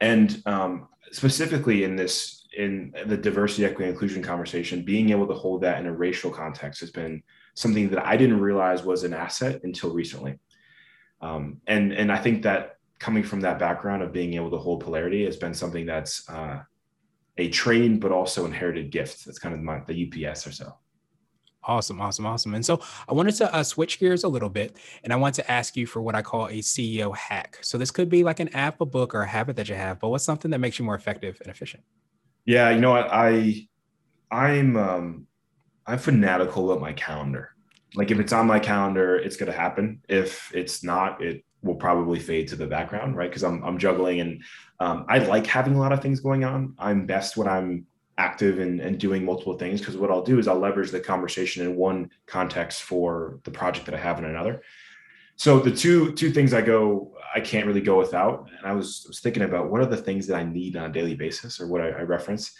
And 0.00 0.42
um, 0.46 0.88
specifically 1.12 1.84
in 1.84 1.96
this 1.96 2.44
in 2.56 2.94
the 3.04 3.16
diversity 3.18 3.66
equity 3.66 3.90
inclusion 3.90 4.22
conversation 4.22 4.82
being 4.82 5.10
able 5.10 5.26
to 5.26 5.34
hold 5.34 5.60
that 5.60 5.78
in 5.78 5.86
a 5.86 5.92
racial 5.92 6.30
context 6.30 6.80
has 6.80 6.90
been 6.90 7.22
something 7.52 7.90
that 7.90 8.06
i 8.06 8.16
didn't 8.16 8.40
realize 8.40 8.82
was 8.82 9.04
an 9.04 9.12
asset 9.12 9.60
until 9.62 9.92
recently. 9.92 10.38
Um, 11.20 11.60
and 11.66 11.92
and 11.92 12.10
i 12.10 12.16
think 12.16 12.42
that 12.42 12.78
coming 12.98 13.22
from 13.22 13.42
that 13.42 13.58
background 13.58 14.02
of 14.02 14.12
being 14.12 14.34
able 14.34 14.50
to 14.50 14.56
hold 14.56 14.80
polarity 14.80 15.26
has 15.26 15.36
been 15.36 15.52
something 15.52 15.84
that's 15.84 16.28
uh, 16.30 16.62
a 17.38 17.48
trained 17.50 18.00
but 18.00 18.12
also 18.12 18.44
inherited 18.46 18.90
gift. 18.90 19.24
That's 19.24 19.38
kind 19.38 19.54
of 19.54 19.60
my, 19.60 19.80
the 19.86 20.10
USP 20.10 20.46
or 20.46 20.52
so. 20.52 20.74
Awesome, 21.64 22.00
awesome, 22.00 22.26
awesome. 22.26 22.54
And 22.54 22.64
so 22.64 22.80
I 23.08 23.12
wanted 23.12 23.34
to 23.36 23.52
uh, 23.52 23.64
switch 23.64 23.98
gears 23.98 24.22
a 24.22 24.28
little 24.28 24.48
bit, 24.48 24.76
and 25.02 25.12
I 25.12 25.16
want 25.16 25.34
to 25.34 25.50
ask 25.50 25.76
you 25.76 25.84
for 25.86 26.00
what 26.00 26.14
I 26.14 26.22
call 26.22 26.46
a 26.46 26.58
CEO 26.58 27.14
hack. 27.16 27.58
So 27.60 27.76
this 27.76 27.90
could 27.90 28.08
be 28.08 28.22
like 28.22 28.38
an 28.38 28.48
app, 28.50 28.80
a 28.80 28.86
book, 28.86 29.14
or 29.14 29.22
a 29.22 29.26
habit 29.26 29.56
that 29.56 29.68
you 29.68 29.74
have, 29.74 29.98
but 29.98 30.08
what's 30.08 30.24
something 30.24 30.50
that 30.52 30.58
makes 30.58 30.78
you 30.78 30.84
more 30.84 30.94
effective 30.94 31.38
and 31.40 31.50
efficient? 31.50 31.82
Yeah, 32.44 32.70
you 32.70 32.80
know 32.80 32.92
what 32.92 33.08
I, 33.10 33.66
I'm 34.30 34.76
um, 34.76 35.26
I'm 35.86 35.98
fanatical 35.98 36.70
about 36.70 36.80
my 36.80 36.92
calendar. 36.92 37.50
Like 37.94 38.10
if 38.10 38.18
it's 38.18 38.32
on 38.32 38.46
my 38.46 38.58
calendar, 38.58 39.16
it's 39.16 39.36
going 39.36 39.50
to 39.50 39.56
happen. 39.56 40.02
If 40.08 40.52
it's 40.54 40.84
not, 40.84 41.22
it 41.22 41.44
will 41.66 41.74
probably 41.74 42.18
fade 42.18 42.48
to 42.48 42.56
the 42.56 42.66
background, 42.66 43.16
right? 43.16 43.28
Because 43.28 43.44
I'm 43.44 43.62
I'm 43.64 43.78
juggling 43.78 44.20
and 44.20 44.42
um, 44.80 45.06
I 45.08 45.18
like 45.18 45.46
having 45.46 45.74
a 45.74 45.80
lot 45.80 45.92
of 45.92 46.00
things 46.00 46.20
going 46.20 46.44
on. 46.44 46.74
I'm 46.78 47.06
best 47.06 47.36
when 47.36 47.48
I'm 47.48 47.86
active 48.18 48.58
and, 48.60 48.80
and 48.80 48.98
doing 48.98 49.24
multiple 49.24 49.58
things 49.58 49.80
because 49.80 49.96
what 49.96 50.10
I'll 50.10 50.22
do 50.22 50.38
is 50.38 50.48
I'll 50.48 50.58
leverage 50.58 50.90
the 50.90 51.00
conversation 51.00 51.66
in 51.66 51.76
one 51.76 52.10
context 52.26 52.82
for 52.82 53.40
the 53.44 53.50
project 53.50 53.86
that 53.86 53.94
I 53.94 53.98
have 53.98 54.18
in 54.18 54.24
another. 54.24 54.62
So 55.36 55.60
the 55.60 55.70
two 55.70 56.12
two 56.12 56.30
things 56.30 56.54
I 56.54 56.62
go 56.62 57.14
I 57.34 57.40
can't 57.40 57.66
really 57.66 57.82
go 57.82 57.98
without, 57.98 58.48
and 58.56 58.66
I 58.66 58.72
was, 58.72 59.04
was 59.06 59.20
thinking 59.20 59.42
about 59.42 59.70
what 59.70 59.82
are 59.82 59.86
the 59.86 59.96
things 59.96 60.26
that 60.28 60.36
I 60.36 60.44
need 60.44 60.76
on 60.76 60.88
a 60.88 60.92
daily 60.92 61.14
basis 61.14 61.60
or 61.60 61.66
what 61.66 61.82
I, 61.82 61.88
I 61.88 62.02
reference. 62.02 62.52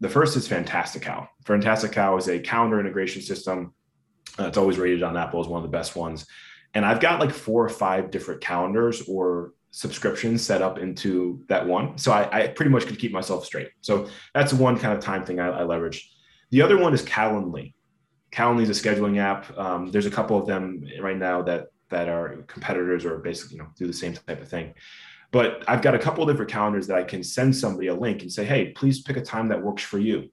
The 0.00 0.08
first 0.08 0.36
is 0.36 0.48
Fantastical. 0.48 1.28
Fantastical 1.44 2.16
is 2.16 2.28
a 2.28 2.38
calendar 2.38 2.80
integration 2.80 3.20
system. 3.20 3.74
Uh, 4.38 4.46
it's 4.46 4.56
always 4.56 4.78
rated 4.78 5.02
on 5.02 5.16
Apple 5.16 5.40
as 5.40 5.48
one 5.48 5.62
of 5.62 5.70
the 5.70 5.76
best 5.76 5.94
ones 5.96 6.26
and 6.74 6.84
I've 6.84 7.00
got 7.00 7.20
like 7.20 7.32
four 7.32 7.64
or 7.64 7.68
five 7.68 8.10
different 8.10 8.40
calendars 8.40 9.02
or 9.08 9.52
subscriptions 9.70 10.42
set 10.44 10.62
up 10.62 10.78
into 10.78 11.44
that 11.48 11.66
one. 11.66 11.96
So 11.98 12.12
I, 12.12 12.44
I 12.44 12.48
pretty 12.48 12.70
much 12.70 12.86
could 12.86 12.98
keep 12.98 13.12
myself 13.12 13.44
straight. 13.44 13.70
So 13.80 14.08
that's 14.34 14.52
one 14.52 14.78
kind 14.78 14.96
of 14.96 15.02
time 15.02 15.24
thing 15.24 15.40
I, 15.40 15.48
I 15.48 15.62
leverage. 15.64 16.10
The 16.50 16.62
other 16.62 16.78
one 16.78 16.92
is 16.92 17.02
Calendly. 17.02 17.72
Calendly 18.30 18.62
is 18.62 18.70
a 18.70 18.82
scheduling 18.82 19.18
app. 19.18 19.56
Um, 19.58 19.90
there's 19.90 20.06
a 20.06 20.10
couple 20.10 20.38
of 20.38 20.46
them 20.46 20.86
right 21.00 21.16
now 21.16 21.42
that 21.42 21.68
that 21.90 22.08
are 22.08 22.36
competitors 22.46 23.04
or 23.04 23.18
basically 23.18 23.56
you 23.56 23.62
know 23.62 23.68
do 23.76 23.86
the 23.86 23.92
same 23.92 24.14
type 24.14 24.40
of 24.40 24.48
thing. 24.48 24.74
But 25.30 25.64
I've 25.66 25.82
got 25.82 25.94
a 25.94 25.98
couple 25.98 26.22
of 26.22 26.30
different 26.30 26.50
calendars 26.50 26.86
that 26.86 26.98
I 26.98 27.04
can 27.04 27.22
send 27.22 27.56
somebody 27.56 27.88
a 27.88 27.94
link 27.94 28.20
and 28.20 28.30
say, 28.30 28.44
hey, 28.44 28.70
please 28.72 29.02
pick 29.02 29.16
a 29.16 29.22
time 29.22 29.48
that 29.48 29.62
works 29.62 29.82
for 29.82 29.98
you. 29.98 30.30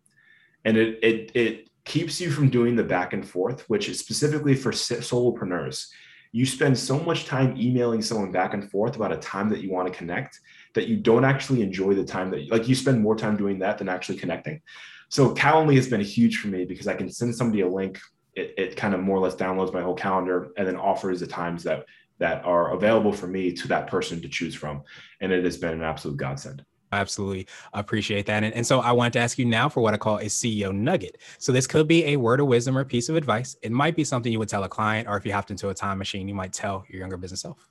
And 0.65 0.77
it 0.77 0.99
it 1.01 1.31
it 1.35 1.69
keeps 1.85 2.19
you 2.19 2.31
from 2.31 2.49
doing 2.49 2.75
the 2.75 2.83
back 2.83 3.13
and 3.13 3.27
forth, 3.27 3.69
which 3.69 3.89
is 3.89 3.99
specifically 3.99 4.55
for 4.55 4.71
solopreneurs 4.71 5.87
you 6.31 6.45
spend 6.45 6.77
so 6.77 6.99
much 6.99 7.25
time 7.25 7.55
emailing 7.57 8.01
someone 8.01 8.31
back 8.31 8.53
and 8.53 8.69
forth 8.69 8.95
about 8.95 9.11
a 9.11 9.17
time 9.17 9.49
that 9.49 9.61
you 9.61 9.71
want 9.71 9.91
to 9.91 9.97
connect 9.97 10.39
that 10.75 10.87
you 10.87 10.97
don't 10.97 11.25
actually 11.25 11.61
enjoy 11.61 11.93
the 11.93 12.03
time 12.03 12.29
that 12.29 12.49
like 12.51 12.67
you 12.67 12.75
spend 12.75 13.01
more 13.01 13.15
time 13.15 13.35
doing 13.35 13.59
that 13.59 13.77
than 13.77 13.89
actually 13.89 14.17
connecting. 14.17 14.61
So 15.09 15.33
Calendly 15.33 15.75
has 15.75 15.87
been 15.87 16.01
huge 16.01 16.37
for 16.37 16.47
me 16.47 16.65
because 16.65 16.87
I 16.87 16.93
can 16.93 17.11
send 17.11 17.35
somebody 17.35 17.61
a 17.61 17.67
link. 17.67 17.99
It, 18.35 18.53
it 18.57 18.75
kind 18.75 18.93
of 18.93 18.99
more 18.99 19.17
or 19.17 19.21
less 19.21 19.35
downloads 19.35 19.73
my 19.73 19.81
whole 19.81 19.95
calendar 19.95 20.51
and 20.55 20.67
then 20.67 20.75
offers 20.75 21.19
the 21.19 21.27
times 21.27 21.63
that 21.63 21.85
that 22.19 22.43
are 22.45 22.73
available 22.73 23.13
for 23.13 23.27
me 23.27 23.53
to 23.53 23.67
that 23.69 23.87
person 23.87 24.21
to 24.21 24.29
choose 24.29 24.53
from. 24.53 24.83
And 25.21 25.31
it 25.31 25.43
has 25.45 25.57
been 25.57 25.73
an 25.73 25.81
absolute 25.81 26.17
godsend. 26.17 26.63
Absolutely 26.91 27.47
appreciate 27.73 28.25
that. 28.25 28.43
And, 28.43 28.53
and 28.53 28.65
so 28.65 28.79
I 28.79 28.91
wanted 28.91 29.13
to 29.13 29.19
ask 29.19 29.37
you 29.37 29.45
now 29.45 29.69
for 29.69 29.81
what 29.81 29.93
I 29.93 29.97
call 29.97 30.17
a 30.17 30.25
CEO 30.25 30.73
nugget. 30.73 31.17
So 31.37 31.51
this 31.51 31.67
could 31.67 31.87
be 31.87 32.05
a 32.05 32.17
word 32.17 32.39
of 32.39 32.47
wisdom 32.47 32.77
or 32.77 32.83
piece 32.83 33.09
of 33.09 33.15
advice. 33.15 33.55
It 33.61 33.71
might 33.71 33.95
be 33.95 34.03
something 34.03 34.31
you 34.31 34.39
would 34.39 34.49
tell 34.49 34.63
a 34.63 34.69
client, 34.69 35.07
or 35.07 35.15
if 35.15 35.25
you 35.25 35.31
hopped 35.31 35.51
into 35.51 35.69
a 35.69 35.73
time 35.73 35.99
machine, 35.99 36.27
you 36.27 36.33
might 36.33 36.51
tell 36.51 36.85
your 36.89 36.99
younger 37.01 37.17
business 37.17 37.41
self. 37.41 37.69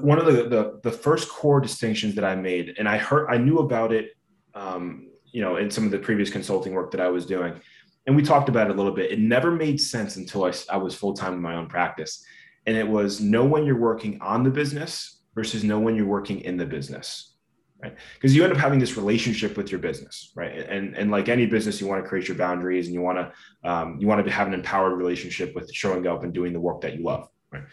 One 0.00 0.18
of 0.18 0.26
the, 0.26 0.48
the, 0.48 0.80
the 0.82 0.90
first 0.90 1.28
core 1.28 1.60
distinctions 1.60 2.16
that 2.16 2.24
I 2.24 2.34
made, 2.34 2.74
and 2.78 2.88
I 2.88 2.98
heard, 2.98 3.28
I 3.28 3.38
knew 3.38 3.58
about 3.58 3.92
it, 3.92 4.16
um, 4.54 5.10
you 5.30 5.40
know, 5.40 5.56
in 5.56 5.70
some 5.70 5.84
of 5.84 5.92
the 5.92 5.98
previous 5.98 6.30
consulting 6.30 6.74
work 6.74 6.90
that 6.90 7.00
I 7.00 7.08
was 7.08 7.26
doing, 7.26 7.60
and 8.08 8.16
we 8.16 8.22
talked 8.22 8.48
about 8.48 8.68
it 8.68 8.74
a 8.74 8.76
little 8.76 8.92
bit. 8.92 9.12
It 9.12 9.20
never 9.20 9.52
made 9.52 9.80
sense 9.80 10.16
until 10.16 10.44
I, 10.46 10.52
I 10.68 10.78
was 10.78 10.96
full 10.96 11.12
time 11.12 11.34
in 11.34 11.40
my 11.40 11.54
own 11.54 11.68
practice, 11.68 12.24
and 12.66 12.76
it 12.76 12.88
was 12.88 13.20
know 13.20 13.44
when 13.44 13.64
you're 13.64 13.78
working 13.78 14.20
on 14.20 14.42
the 14.42 14.50
business 14.50 15.20
versus 15.36 15.62
know 15.62 15.78
when 15.78 15.94
you're 15.94 16.06
working 16.06 16.40
in 16.40 16.56
the 16.56 16.66
business 16.66 17.36
right? 17.82 17.96
Because 18.14 18.34
you 18.34 18.44
end 18.44 18.52
up 18.52 18.58
having 18.58 18.78
this 18.78 18.96
relationship 18.96 19.56
with 19.56 19.70
your 19.70 19.80
business 19.80 20.32
right? 20.34 20.52
And 20.68 20.96
and 20.96 21.10
like 21.10 21.28
any 21.28 21.46
business 21.46 21.80
you 21.80 21.86
want 21.86 22.02
to 22.02 22.08
create 22.08 22.28
your 22.28 22.36
boundaries 22.36 22.86
and 22.86 22.94
you 22.94 23.00
want 23.00 23.18
to 23.18 23.70
um, 23.70 23.98
you 24.00 24.06
want 24.06 24.24
to 24.24 24.30
have 24.30 24.46
an 24.46 24.54
empowered 24.54 24.96
relationship 24.96 25.54
with 25.54 25.72
showing 25.72 26.06
up 26.06 26.22
and 26.22 26.32
doing 26.32 26.52
the 26.52 26.60
work 26.60 26.80
that 26.82 26.96
you 26.96 27.04
love 27.04 27.28
right? 27.52 27.64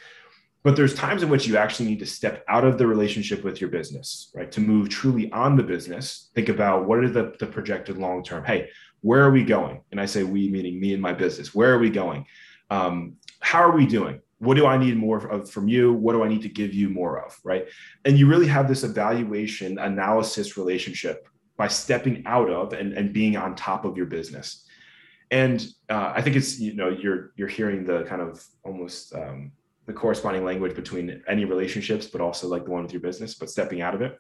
But 0.63 0.75
there's 0.75 0.95
times 0.95 1.21
in 1.21 1.29
which 1.29 1.45
you 1.45 1.57
actually 1.57 1.89
need 1.89 1.99
to 1.99 2.07
step 2.07 2.43
out 2.47 2.63
of 2.65 2.79
the 2.79 2.87
relationship 2.87 3.43
with 3.43 3.61
your 3.61 3.69
business 3.69 4.31
right? 4.35 4.51
To 4.51 4.61
move 4.61 4.89
truly 4.89 5.31
on 5.31 5.55
the 5.55 5.63
business 5.63 6.29
think 6.35 6.49
about 6.49 6.87
what 6.87 6.99
are 6.99 7.09
the, 7.09 7.35
the 7.39 7.47
projected 7.47 7.97
long 7.97 8.23
term? 8.23 8.43
Hey 8.43 8.69
where 9.01 9.23
are 9.23 9.31
we 9.31 9.43
going? 9.43 9.81
And 9.91 10.01
i 10.01 10.05
say 10.05 10.23
we 10.23 10.49
meaning 10.49 10.79
me 10.79 10.93
and 10.93 11.01
my 11.01 11.13
business 11.13 11.53
where 11.53 11.73
are 11.73 11.79
we 11.79 11.89
going? 11.89 12.25
Um, 12.69 13.17
how 13.39 13.61
are 13.61 13.75
we 13.75 13.85
doing 13.85 14.21
what 14.39 14.55
do 14.55 14.65
I 14.65 14.77
need 14.77 14.97
more 14.97 15.25
of 15.27 15.49
from 15.49 15.67
you? 15.67 15.93
What 15.93 16.13
do 16.13 16.23
I 16.23 16.27
need 16.27 16.41
to 16.41 16.49
give 16.49 16.73
you 16.73 16.89
more 16.89 17.23
of? 17.23 17.37
Right. 17.43 17.67
And 18.03 18.17
you 18.17 18.27
really 18.27 18.47
have 18.47 18.67
this 18.67 18.83
evaluation 18.83 19.79
analysis 19.79 20.57
relationship 20.57 21.27
by 21.57 21.67
stepping 21.69 22.23
out 22.25 22.49
of 22.49 22.73
and, 22.73 22.93
and 22.93 23.13
being 23.13 23.37
on 23.37 23.55
top 23.55 23.85
of 23.85 23.95
your 23.95 24.07
business. 24.07 24.65
And 25.31 25.65
uh, 25.89 26.13
I 26.15 26.21
think 26.21 26.35
it's, 26.35 26.59
you 26.59 26.75
know, 26.75 26.89
you're, 26.89 27.31
you're 27.35 27.47
hearing 27.47 27.85
the 27.85 28.03
kind 28.03 28.21
of 28.21 28.45
almost 28.63 29.15
um, 29.15 29.51
the 29.85 29.93
corresponding 29.93 30.43
language 30.43 30.75
between 30.75 31.23
any 31.27 31.45
relationships, 31.45 32.07
but 32.07 32.21
also 32.21 32.47
like 32.47 32.65
the 32.65 32.71
one 32.71 32.83
with 32.83 32.91
your 32.91 33.01
business, 33.01 33.35
but 33.35 33.49
stepping 33.49 33.81
out 33.81 33.95
of 33.95 34.01
it. 34.01 34.19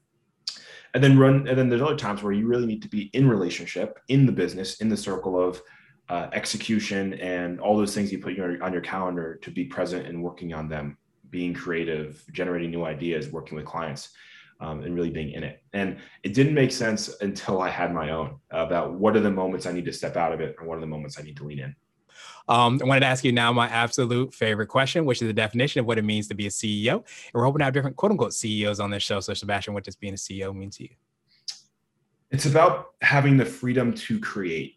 And 0.93 1.03
then 1.03 1.19
run, 1.19 1.47
and 1.47 1.57
then 1.57 1.67
there's 1.67 1.81
other 1.81 1.97
times 1.97 2.23
where 2.23 2.31
you 2.31 2.47
really 2.47 2.65
need 2.65 2.81
to 2.83 2.87
be 2.87 3.09
in 3.13 3.27
relationship, 3.27 3.99
in 4.07 4.25
the 4.25 4.31
business, 4.31 4.79
in 4.79 4.87
the 4.87 4.95
circle 4.95 5.37
of 5.37 5.61
uh, 6.09 6.29
execution 6.33 7.13
and 7.15 7.59
all 7.59 7.77
those 7.77 7.95
things 7.95 8.11
you 8.11 8.19
put 8.19 8.33
your, 8.33 8.61
on 8.63 8.71
your 8.71 8.81
calendar 8.81 9.39
to 9.41 9.51
be 9.51 9.65
present 9.65 10.05
and 10.05 10.21
working 10.21 10.53
on 10.53 10.69
them, 10.69 10.97
being 11.29 11.53
creative, 11.53 12.23
generating 12.31 12.69
new 12.69 12.85
ideas, 12.85 13.29
working 13.29 13.55
with 13.55 13.65
clients, 13.65 14.09
um, 14.59 14.83
and 14.83 14.95
really 14.95 15.09
being 15.09 15.31
in 15.31 15.43
it. 15.43 15.63
And 15.73 15.97
it 16.23 16.33
didn't 16.33 16.53
make 16.53 16.71
sense 16.71 17.13
until 17.21 17.61
I 17.61 17.69
had 17.69 17.93
my 17.93 18.11
own 18.11 18.39
about 18.51 18.93
what 18.93 19.15
are 19.15 19.19
the 19.19 19.31
moments 19.31 19.65
I 19.65 19.71
need 19.71 19.85
to 19.85 19.93
step 19.93 20.15
out 20.15 20.31
of 20.31 20.39
it 20.39 20.55
and 20.59 20.67
what 20.67 20.77
are 20.77 20.81
the 20.81 20.87
moments 20.87 21.19
I 21.19 21.23
need 21.23 21.37
to 21.37 21.43
lean 21.43 21.59
in. 21.59 21.75
Um, 22.47 22.79
I 22.81 22.85
wanted 22.85 22.99
to 23.01 23.07
ask 23.07 23.23
you 23.23 23.31
now 23.31 23.51
my 23.51 23.67
absolute 23.67 24.33
favorite 24.33 24.67
question, 24.67 25.05
which 25.05 25.21
is 25.21 25.27
the 25.27 25.33
definition 25.33 25.79
of 25.79 25.87
what 25.87 25.97
it 25.97 26.03
means 26.03 26.27
to 26.27 26.35
be 26.35 26.45
a 26.45 26.49
CEO. 26.49 26.93
And 26.93 27.03
we're 27.33 27.43
hoping 27.43 27.59
to 27.59 27.65
have 27.65 27.73
different 27.73 27.95
quote 27.95 28.11
unquote 28.11 28.33
CEOs 28.33 28.79
on 28.79 28.91
this 28.91 29.03
show. 29.03 29.19
So, 29.19 29.33
Sebastian, 29.33 29.73
what 29.73 29.83
does 29.83 29.95
being 29.95 30.13
a 30.13 30.17
CEO 30.17 30.55
mean 30.55 30.69
to 30.71 30.83
you? 30.83 30.89
It's 32.31 32.45
about 32.45 32.91
having 33.01 33.37
the 33.37 33.45
freedom 33.45 33.93
to 33.93 34.19
create 34.19 34.75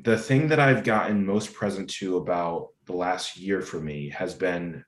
the 0.00 0.18
thing 0.18 0.48
that 0.48 0.60
I've 0.60 0.84
gotten 0.84 1.24
most 1.24 1.54
present 1.54 1.88
to 1.90 2.16
about 2.16 2.68
the 2.86 2.92
last 2.92 3.36
year 3.36 3.60
for 3.60 3.80
me 3.80 4.10
has 4.10 4.34
been 4.34 4.84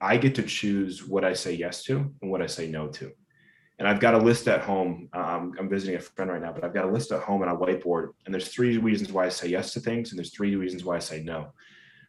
I 0.00 0.16
get 0.16 0.34
to 0.36 0.42
choose 0.42 1.06
what 1.06 1.24
I 1.24 1.34
say 1.34 1.52
yes 1.52 1.82
to 1.84 1.96
and 2.22 2.30
what 2.30 2.42
I 2.42 2.46
say 2.46 2.68
no 2.68 2.88
to. 2.88 3.12
And 3.78 3.88
I've 3.88 4.00
got 4.00 4.14
a 4.14 4.18
list 4.18 4.46
at 4.48 4.60
home. 4.60 5.08
Um, 5.12 5.54
I'm 5.58 5.68
visiting 5.68 5.96
a 5.96 6.00
friend 6.00 6.30
right 6.30 6.40
now, 6.40 6.52
but 6.52 6.64
I've 6.64 6.74
got 6.74 6.84
a 6.84 6.90
list 6.90 7.12
at 7.12 7.22
home 7.22 7.42
and 7.42 7.50
a 7.50 7.54
whiteboard. 7.54 8.08
And 8.24 8.34
there's 8.34 8.48
three 8.48 8.76
reasons 8.78 9.12
why 9.12 9.26
I 9.26 9.30
say 9.30 9.48
yes 9.48 9.72
to 9.72 9.80
things, 9.80 10.10
and 10.10 10.18
there's 10.18 10.34
three 10.34 10.54
reasons 10.56 10.84
why 10.84 10.96
I 10.96 11.00
say 11.00 11.22
no. 11.22 11.52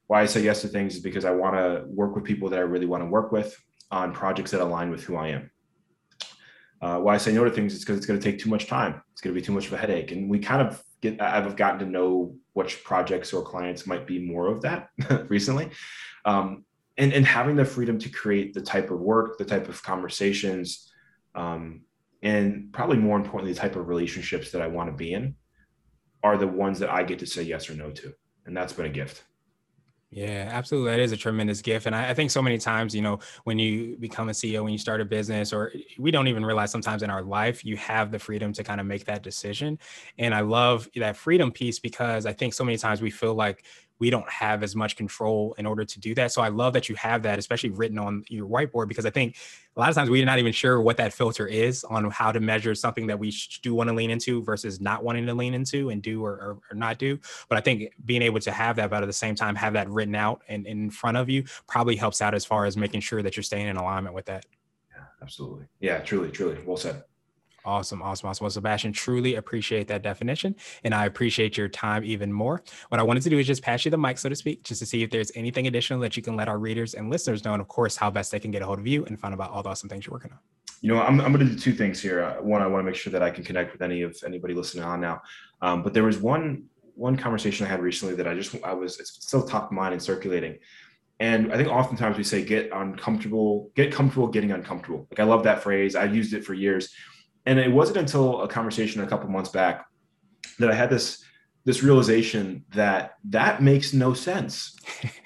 Why 0.08 0.22
I 0.22 0.26
say 0.26 0.42
yes 0.42 0.62
to 0.62 0.68
things 0.68 0.96
is 0.96 1.02
because 1.02 1.24
I 1.24 1.32
want 1.32 1.56
to 1.56 1.86
work 1.88 2.16
with 2.16 2.26
people 2.26 2.50
that 2.50 2.60
I 2.60 2.64
really 2.64 2.86
want 2.86 3.04
to 3.04 3.08
work 3.08 3.32
with 3.32 3.56
on 3.90 4.14
projects 4.14 4.52
that 4.52 4.62
align 4.62 4.90
with 4.90 5.04
who 5.04 5.16
I 5.16 5.30
am. 5.30 5.52
Uh, 6.82 6.98
why 6.98 7.14
I 7.14 7.18
say 7.18 7.32
no 7.32 7.44
to 7.44 7.52
things 7.52 7.74
is 7.74 7.80
because 7.80 7.98
it's 7.98 8.06
going 8.06 8.20
to 8.20 8.24
take 8.24 8.40
too 8.40 8.50
much 8.50 8.68
time. 8.68 9.02
It's 9.14 9.22
going 9.22 9.34
to 9.34 9.40
be 9.40 9.46
too 9.46 9.54
much 9.54 9.68
of 9.68 9.74
a 9.74 9.78
headache. 9.78 10.12
And 10.12 10.30
we 10.30 10.40
kind 10.40 10.62
of 10.62 10.82
get, 11.02 11.22
I've 11.22 11.56
gotten 11.56 11.80
to 11.80 11.86
know 11.86 12.36
which 12.54 12.84
projects 12.84 13.34
or 13.34 13.44
clients 13.44 13.88
might 13.88 14.08
be 14.08 14.20
more 14.20 14.48
of 14.48 14.62
that 14.62 14.90
recently. 15.30 15.70
Um, 16.26 16.66
and, 16.98 17.14
and 17.14 17.26
having 17.26 17.56
the 17.56 17.66
freedom 17.66 17.98
to 18.00 18.10
create 18.10 18.54
the 18.54 18.62
type 18.62 18.92
of 18.92 19.00
work, 19.00 19.38
the 19.38 19.46
type 19.46 19.70
of 19.70 19.82
conversations, 19.82 20.92
um, 21.36 21.82
and 22.22 22.72
probably 22.72 22.98
more 22.98 23.18
importantly, 23.18 23.54
the 23.54 23.60
type 23.60 23.76
of 23.76 23.88
relationships 23.88 24.52
that 24.52 24.62
I 24.62 24.68
want 24.68 24.90
to 24.90 24.96
be 24.96 25.14
in 25.14 25.36
are 26.24 26.38
the 26.38 26.48
ones 26.48 26.80
that 26.80 26.92
I 26.92 27.04
get 27.04 27.20
to 27.20 27.26
say 27.26 27.42
yes 27.42 27.70
or 27.70 27.74
no 27.74 27.90
to. 27.92 28.14
And 28.46 28.56
that's 28.56 28.74
been 28.74 28.86
a 28.86 28.90
gift. 28.90 29.24
Yeah, 30.14 30.50
absolutely. 30.52 30.92
That 30.92 31.00
is 31.00 31.14
a 31.14 31.18
tremendous 31.18 31.62
gift. 31.62 31.86
And 31.86 31.96
I, 31.96 32.10
I, 32.10 32.14
think 32.14 32.32
so 32.32 32.42
many 32.42 32.58
times, 32.58 32.94
you 32.94 33.02
know, 33.02 33.20
when 33.46 33.58
you 33.58 33.96
become 33.98 34.28
a 34.28 34.34
CEO, 34.34 34.62
when 34.62 34.74
you 34.74 34.78
start 34.78 35.00
a 35.00 35.06
business, 35.06 35.54
or 35.54 35.72
eh, 35.74 35.80
we 35.98 36.12
don't 36.12 36.28
even 36.28 36.46
realize 36.46 36.70
sometimes 36.70 37.02
in 37.02 37.10
our 37.10 37.24
life, 37.24 37.64
you 37.64 37.78
have 37.78 38.12
the 38.12 38.20
freedom 38.20 38.52
to 38.54 38.64
kind 38.64 38.82
of 38.82 38.86
make 38.88 39.06
that 39.06 39.24
decision. 39.24 39.80
And 40.18 40.36
I 40.36 40.42
love 40.42 40.90
that 40.98 41.16
freedom 41.16 41.50
piece 41.50 41.80
because 41.80 42.26
I 42.26 42.34
think 42.34 42.54
so 42.54 42.66
many 42.66 42.78
times 42.78 43.02
we 43.02 43.10
feel 43.10 43.36
like 43.36 43.64
we 44.02 44.10
don't 44.10 44.28
have 44.28 44.64
as 44.64 44.76
much 44.76 44.96
control 44.96 45.54
in 45.60 45.68
order 45.68 45.86
to 45.86 46.00
do 46.00 46.16
that. 46.16 46.32
So 46.32 46.42
I 46.42 46.48
love 46.48 46.74
that 46.74 46.90
you 46.90 46.96
have 46.96 47.22
that, 47.22 47.38
especially 47.38 47.70
written 47.70 48.00
on 48.00 48.26
your 48.30 48.50
whiteboard, 48.50 48.88
because 48.88 49.06
I 49.06 49.12
think 49.12 49.38
a 49.78 49.80
lot 49.80 49.90
of 49.90 49.96
times 49.96 50.10
we're 50.10 50.26
not 50.26 50.40
even 50.40 50.52
sure 50.52 50.82
what 50.82 50.98
that 50.98 51.14
filter 51.14 51.46
is 51.46 51.84
on 51.84 52.10
how 52.10 52.32
to 52.32 52.40
measure 52.40 52.74
something 52.74 53.06
that 53.08 53.20
we 53.20 53.32
do 53.62 53.76
want 53.76 53.90
to 53.90 53.96
lean 53.96 54.10
into 54.10 54.42
versus 54.42 54.82
not 54.82 55.04
wanting 55.04 55.28
to 55.28 55.36
lean 55.36 55.54
into 55.54 55.92
and 55.92 56.02
do 56.02 56.26
or, 56.26 56.32
or, 56.32 56.58
or 56.72 56.76
not 56.76 56.98
do. 56.98 57.20
But 57.48 57.60
I 57.60 57.62
think 57.62 57.94
being 58.04 58.24
able 58.24 58.40
to 58.40 58.52
have 58.52 58.76
that, 58.78 58.90
but 58.90 59.04
at 59.04 59.06
the 59.06 59.14
same 59.14 59.36
time 59.36 59.54
have 59.56 59.74
that 59.74 59.88
written 59.88 60.16
out 60.16 60.42
and, 60.50 60.66
and 60.66 60.82
in 60.82 60.90
front 60.90 61.18
of 61.18 61.30
you 61.30 61.44
probably 61.68 61.96
helps 61.96 62.24
out 62.24 62.34
as 62.34 62.44
far 62.44 62.66
as 62.66 62.76
making 62.76 63.02
sure 63.02 63.22
that 63.22 63.38
you're 63.38 63.44
staying 63.44 63.68
in 63.68 63.78
alignment 63.78 64.16
with 64.16 64.26
that. 64.26 64.48
Yeah, 64.92 65.04
absolutely. 65.22 65.68
Yeah, 65.80 66.00
truly, 66.00 66.32
truly. 66.32 66.58
Well 66.66 66.76
said. 66.76 67.04
Awesome, 67.64 68.02
awesome, 68.02 68.30
awesome. 68.30 68.44
Well, 68.44 68.52
Sebastian, 68.52 68.92
truly 68.92 69.36
appreciate 69.36 69.88
that 69.90 70.02
definition, 70.02 70.56
and 70.84 70.94
I 70.94 71.06
appreciate 71.06 71.58
your 71.58 71.70
time 71.70 72.04
even 72.04 72.34
more. 72.34 72.64
What 72.90 73.00
I 73.00 73.04
wanted 73.04 73.24
to 73.24 73.30
do 73.30 73.38
is 73.38 73.48
just 73.48 73.62
pass 73.62 73.86
you 73.86 73.92
the 73.92 73.98
mic, 73.98 74.18
so 74.18 74.30
to 74.30 74.36
speak, 74.36 74.64
just 74.64 74.80
to 74.80 74.86
see 74.86 75.04
if 75.04 75.12
there's 75.12 75.32
anything 75.36 75.68
additional 75.68 76.00
that 76.00 76.18
you 76.18 76.24
can 76.24 76.36
let 76.36 76.48
our 76.48 76.58
readers 76.58 76.96
and 76.96 77.10
listeners 77.10 77.44
know, 77.46 77.54
and 77.54 77.62
of 77.62 77.68
course, 77.68 77.96
how 77.96 78.10
best 78.10 78.32
they 78.32 78.40
can 78.40 78.52
get 78.52 78.62
a 78.62 78.66
hold 78.66 78.80
of 78.80 78.88
you 78.88 79.06
and 79.06 79.20
find 79.20 79.34
out 79.34 79.36
about 79.36 79.52
all 79.52 79.62
the 79.62 79.70
awesome 79.70 79.90
things 79.90 80.06
you're 80.06 80.14
working 80.14 80.32
on. 80.32 80.40
You 80.82 80.94
know, 80.94 81.02
I'm, 81.02 81.22
I'm 81.22 81.32
going 81.32 81.48
to 81.48 81.54
do 81.54 81.60
two 81.60 81.74
things 81.74 82.02
here. 82.02 82.24
Uh, 82.24 82.42
one, 82.42 82.62
I 82.62 82.68
want 82.68 82.82
to 82.82 82.86
make 82.86 82.96
sure 82.96 83.12
that 83.14 83.22
I 83.22 83.30
can 83.30 83.44
connect 83.44 83.72
with 83.74 83.84
any 83.84 84.02
of 84.02 84.18
anybody 84.26 84.56
listening 84.56 84.84
on 84.84 85.00
now. 85.00 85.22
Um, 85.62 85.84
but 85.84 85.94
there 85.94 86.04
was 86.04 86.18
one 86.18 86.66
one 86.96 87.16
conversation 87.16 87.66
I 87.66 87.70
had 87.70 87.82
recently 87.82 88.16
that 88.16 88.28
I 88.28 88.36
just 88.36 88.56
I 88.64 88.74
was 88.74 89.00
it's 89.00 89.26
still 89.26 89.44
top 89.44 89.66
of 89.66 89.72
mind 89.72 89.94
and 89.94 90.02
circulating. 90.02 90.58
And 91.20 91.54
I 91.54 91.58
think 91.58 91.70
oftentimes 91.70 92.18
we 92.18 92.24
say 92.24 92.44
get 92.44 92.72
uncomfortable, 92.74 93.72
get 93.76 93.94
comfortable 93.94 94.28
getting 94.28 94.52
uncomfortable. 94.52 95.08
Like 95.12 95.20
I 95.20 95.24
love 95.24 95.44
that 95.44 95.62
phrase. 95.62 95.96
I've 95.96 96.16
used 96.16 96.34
it 96.34 96.44
for 96.44 96.56
years 96.56 96.94
and 97.46 97.60
it 97.60 97.72
wasn't 97.72 97.98
until 97.98 98.42
a 98.42 98.48
conversation 98.48 99.02
a 99.02 99.08
couple 99.08 99.30
months 99.30 99.50
back 99.50 99.86
that 100.60 100.70
I 100.70 100.74
had 100.74 100.90
this 100.90 101.24
this 101.64 101.84
realization 101.84 102.66
that 102.74 103.16
that 103.26 103.62
makes 103.62 103.94
no 103.94 104.14
sense. 104.14 104.76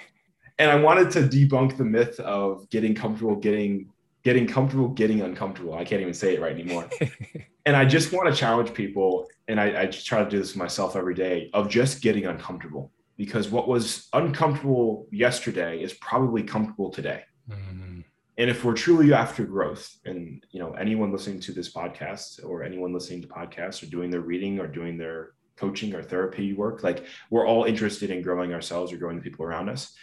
and 0.60 0.69
I 0.69 0.75
wanted 0.75 1.12
to 1.12 1.22
debunk 1.22 1.77
the 1.77 1.86
myth 1.86 2.19
of 2.19 2.69
getting 2.69 2.93
comfortable 2.93 3.36
getting 3.36 3.89
getting 4.24 4.48
comfortable 4.48 4.89
getting 4.89 5.22
uncomfortable. 5.22 5.75
I 5.75 5.86
can't 5.86 6.01
even 6.01 6.13
say 6.13 6.36
it 6.36 6.41
right 6.41 6.51
anymore. 6.51 6.89
and 7.65 7.75
I 7.75 7.86
just 7.86 8.12
want 8.12 8.29
to 8.29 8.36
challenge 8.36 8.74
people, 8.74 9.27
and 9.48 9.60
I, 9.60 9.84
I 9.84 9.86
try 9.88 10.24
to 10.24 10.29
do 10.29 10.39
this 10.39 10.55
myself 10.55 10.95
every 10.95 11.13
day 11.13 11.50
of 11.53 11.69
just 11.69 12.01
getting 12.01 12.25
uncomfortable 12.25 12.91
because 13.17 13.50
what 13.50 13.67
was 13.67 14.10
uncomfortable 14.13 15.07
yesterday 15.12 15.81
is 15.81 15.93
probably 15.93 16.43
comfortable 16.43 16.89
today. 16.89 17.24
Mm-hmm 17.50 18.01
and 18.38 18.50
if 18.50 18.65
we're 18.65 18.74
truly 18.74 19.13
after 19.13 19.46
growth 19.46 19.98
and 20.06 20.46
you 20.51 20.60
know 20.60 20.74
anyone 20.74 21.12
listening 21.12 21.39
to 21.39 21.51
this 21.51 21.72
podcast 21.72 22.44
or 22.46 22.63
anyone 22.63 22.94
listening 22.94 23.22
to 23.22 23.27
podcasts 23.27 23.82
or 23.82 23.88
doing 23.88 24.10
their 24.10 24.22
reading 24.22 24.60
or 24.60 24.68
doing 24.68 24.98
their 24.98 25.32
coaching 25.58 25.96
or 25.96 26.04
therapy 26.04 26.54
work 26.54 26.84
like 26.84 27.06
we're 27.30 27.48
all 27.48 27.63
interested 27.63 28.10
in 28.10 28.22
growing 28.22 28.54
ourselves 28.54 28.92
or 28.92 28.98
growing 28.98 29.18
the 29.18 29.24
people 29.24 29.46
around 29.46 29.70
us 29.70 29.96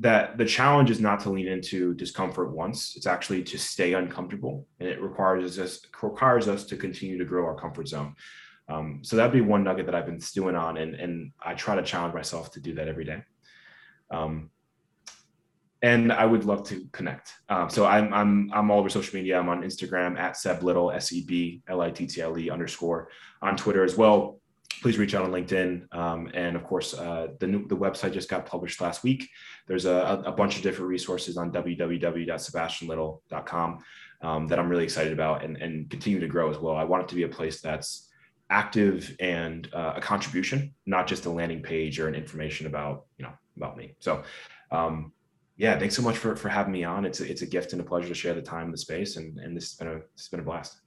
that 0.00 0.38
the 0.38 0.46
challenge 0.46 0.90
is 0.90 0.98
not 0.98 1.20
to 1.20 1.30
lean 1.30 1.46
into 1.46 1.92
discomfort 1.92 2.52
once. 2.52 2.96
It's 2.96 3.06
actually 3.06 3.42
to 3.44 3.58
stay 3.58 3.92
uncomfortable 3.92 4.66
and 4.80 4.88
it 4.88 5.00
requires 5.00 5.58
us 5.58 5.80
requires 6.02 6.48
us 6.48 6.64
to 6.66 6.76
continue 6.76 7.18
to 7.18 7.24
grow 7.26 7.44
our 7.44 7.54
comfort 7.54 7.86
zone. 7.86 8.14
Um, 8.68 9.00
so 9.02 9.16
that'd 9.16 9.32
be 9.32 9.40
one 9.40 9.64
nugget 9.64 9.86
that 9.86 9.96
i've 9.96 10.06
been 10.06 10.20
stewing 10.20 10.54
on 10.54 10.76
and, 10.76 10.94
and 10.94 11.32
i 11.44 11.54
try 11.54 11.74
to 11.74 11.82
challenge 11.82 12.14
myself 12.14 12.52
to 12.52 12.60
do 12.60 12.74
that 12.74 12.88
every 12.88 13.04
day. 13.04 13.22
Um, 14.10 14.50
and 15.82 16.12
I 16.12 16.26
would 16.26 16.44
love 16.44 16.68
to 16.68 16.86
connect. 16.92 17.32
Um, 17.48 17.70
so 17.70 17.86
I'm 17.86 18.12
I'm 18.12 18.50
I'm 18.52 18.70
all 18.70 18.80
over 18.80 18.90
social 18.90 19.16
media. 19.16 19.38
I'm 19.38 19.48
on 19.48 19.62
Instagram 19.62 20.18
at 20.18 20.36
Seb 20.36 20.62
Little 20.62 20.90
S 20.90 21.10
E 21.12 21.24
B 21.24 21.62
L 21.68 21.80
I 21.80 21.90
T 21.90 22.06
T 22.06 22.20
L 22.20 22.36
E 22.38 22.50
underscore 22.50 23.08
on 23.40 23.56
Twitter 23.56 23.82
as 23.82 23.96
well. 23.96 24.38
Please 24.82 24.98
reach 24.98 25.14
out 25.14 25.24
on 25.24 25.30
LinkedIn, 25.30 25.94
um, 25.94 26.30
and 26.32 26.56
of 26.56 26.64
course, 26.64 26.94
uh, 26.94 27.28
the 27.38 27.46
new 27.46 27.68
the 27.68 27.76
website 27.76 28.12
just 28.12 28.28
got 28.28 28.46
published 28.46 28.80
last 28.80 29.02
week. 29.02 29.28
There's 29.66 29.84
a, 29.84 30.22
a 30.24 30.32
bunch 30.32 30.56
of 30.56 30.62
different 30.62 30.88
resources 30.88 31.36
on 31.36 31.52
www.sebastianlittle.com 31.52 33.84
um, 34.22 34.46
that 34.48 34.58
I'm 34.58 34.68
really 34.68 34.84
excited 34.84 35.12
about 35.12 35.44
and 35.44 35.58
and 35.58 35.90
continue 35.90 36.20
to 36.20 36.28
grow 36.28 36.50
as 36.50 36.58
well. 36.58 36.76
I 36.76 36.84
want 36.84 37.04
it 37.04 37.08
to 37.08 37.14
be 37.14 37.24
a 37.24 37.28
place 37.28 37.60
that's 37.60 38.08
active 38.50 39.14
and 39.20 39.68
uh, 39.72 39.92
a 39.96 40.00
contribution, 40.00 40.74
not 40.84 41.06
just 41.06 41.26
a 41.26 41.30
landing 41.30 41.62
page 41.62 42.00
or 42.00 42.08
an 42.08 42.14
information 42.14 42.66
about 42.66 43.06
you 43.16 43.24
know 43.24 43.32
about 43.56 43.78
me. 43.78 43.94
So. 43.98 44.24
Um, 44.72 45.12
yeah, 45.60 45.78
thanks 45.78 45.94
so 45.94 46.00
much 46.00 46.16
for 46.16 46.34
for 46.36 46.48
having 46.48 46.72
me 46.72 46.84
on. 46.84 47.04
It's 47.04 47.20
a, 47.20 47.30
it's 47.30 47.42
a 47.42 47.46
gift 47.46 47.74
and 47.74 47.82
a 47.82 47.84
pleasure 47.84 48.08
to 48.08 48.14
share 48.14 48.32
the 48.32 48.40
time 48.40 48.64
and 48.64 48.72
the 48.72 48.78
space, 48.78 49.16
and 49.16 49.38
and 49.38 49.54
this 49.54 49.64
has 49.64 49.74
been 49.74 49.88
a 49.88 49.98
this 49.98 50.22
has 50.22 50.28
been 50.28 50.40
a 50.40 50.42
blast. 50.42 50.80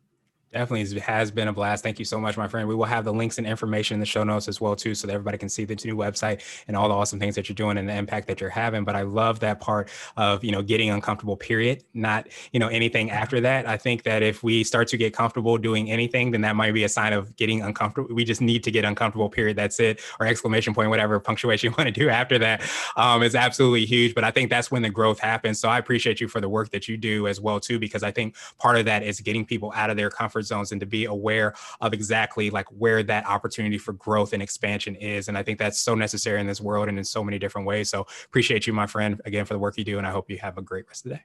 Definitely 0.54 1.00
has 1.00 1.32
been 1.32 1.48
a 1.48 1.54
blast. 1.54 1.82
Thank 1.82 1.98
you 1.98 2.06
so 2.06 2.20
much, 2.20 2.38
my 2.38 2.48
friend. 2.48 2.68
We 2.68 2.76
will 2.76 2.86
have 2.86 3.06
the 3.06 3.12
links 3.12 3.40
and 3.40 3.48
information 3.48 3.96
in 3.96 4.00
the 4.00 4.06
show 4.06 4.24
notes 4.24 4.48
as 4.48 4.62
well, 4.62 4.76
too, 4.76 4.94
so 4.94 5.08
that 5.08 5.14
everybody 5.14 5.40
can 5.40 5.50
see 5.50 5.66
the 5.66 5.74
new 5.84 5.96
website 5.96 6.44
and 6.68 6.78
all 6.78 6.88
the 6.88 6.94
awesome 6.94 7.20
things 7.20 7.34
that 7.34 7.50
you're 7.50 7.56
doing 7.56 7.80
and 7.80 7.90
the 7.90 7.96
impact 7.96 8.28
that 8.28 8.40
you're 8.40 8.52
having. 8.52 8.84
But 8.84 8.96
I 8.96 9.02
love 9.02 9.40
that 9.40 9.60
part 9.60 9.90
of 10.16 10.44
you 10.44 10.52
know 10.52 10.62
getting 10.62 10.92
uncomfortable. 10.92 11.36
Period. 11.36 11.84
Not 11.96 12.28
you 12.52 12.60
know 12.60 12.68
anything 12.68 13.10
after 13.10 13.42
that. 13.42 13.68
I 13.68 13.78
think 13.78 14.04
that 14.04 14.22
if 14.22 14.44
we 14.44 14.64
start 14.64 14.88
to 14.90 14.98
get 14.98 15.12
comfortable 15.12 15.58
doing 15.58 15.90
anything, 15.90 16.30
then 16.30 16.42
that 16.42 16.56
might 16.56 16.76
be 16.76 16.84
a 16.84 16.90
sign 16.90 17.14
of 17.14 17.36
getting 17.36 17.64
uncomfortable. 17.64 18.14
We 18.14 18.24
just 18.24 18.42
need 18.42 18.64
to 18.66 18.70
get 18.70 18.86
uncomfortable. 18.86 19.30
Period. 19.30 19.58
That's 19.58 19.80
it. 19.80 20.02
Or 20.20 20.28
exclamation 20.28 20.76
point, 20.76 20.92
whatever 20.92 21.20
punctuation 21.20 21.72
you 21.72 21.76
want 21.76 21.88
to 21.88 22.00
do 22.00 22.10
after 22.10 22.38
that 22.38 22.62
um, 22.96 23.24
is 23.24 23.34
absolutely 23.34 23.88
huge. 23.88 24.14
But 24.14 24.24
I 24.24 24.30
think 24.30 24.52
that's 24.52 24.70
when 24.70 24.84
the 24.84 24.92
growth 24.92 25.20
happens. 25.20 25.60
So 25.60 25.68
I 25.68 25.80
appreciate 25.80 26.22
you 26.22 26.28
for 26.28 26.40
the 26.40 26.50
work 26.50 26.70
that 26.70 26.88
you 26.88 26.96
do 26.96 27.28
as 27.28 27.42
well, 27.42 27.60
too, 27.60 27.80
because 27.80 28.04
I 28.04 28.12
think 28.12 28.36
part 28.60 28.78
of 28.78 28.86
that 28.86 29.02
is 29.02 29.20
getting 29.20 29.48
people 29.48 29.74
out 29.76 29.90
of 29.90 29.98
their 29.98 30.12
comfort 30.12 30.43
comfort 30.44 30.48
zones 30.48 30.72
and 30.72 30.82
to 30.82 30.86
be 30.88 31.06
aware 31.06 31.54
of 31.82 31.94
exactly 31.94 32.50
like 32.50 32.68
where 32.78 33.04
that 33.04 33.26
opportunity 33.26 33.78
for 33.78 33.94
growth 33.94 34.34
and 34.34 34.42
expansion 34.42 34.96
is. 34.96 35.28
And 35.28 35.38
I 35.38 35.44
think 35.44 35.60
that's 35.60 35.80
so 35.80 35.96
necessary 35.96 36.40
in 36.40 36.48
this 36.48 36.62
world 36.62 36.90
and 36.90 36.98
in 36.98 37.04
so 37.04 37.24
many 37.24 37.40
different 37.40 37.68
ways. 37.68 37.90
So 37.90 38.06
appreciate 38.26 38.68
you, 38.68 38.74
my 38.74 38.88
friend, 38.88 39.22
again 39.26 39.46
for 39.46 39.54
the 39.54 39.60
work 39.60 39.78
you 39.78 39.84
do. 39.84 39.98
And 39.98 40.08
I 40.08 40.12
hope 40.12 40.30
you 40.30 40.38
have 40.40 40.58
a 40.58 40.62
great 40.62 40.88
rest 40.88 41.06
of 41.06 41.12
the 41.12 41.16
day. 41.18 41.24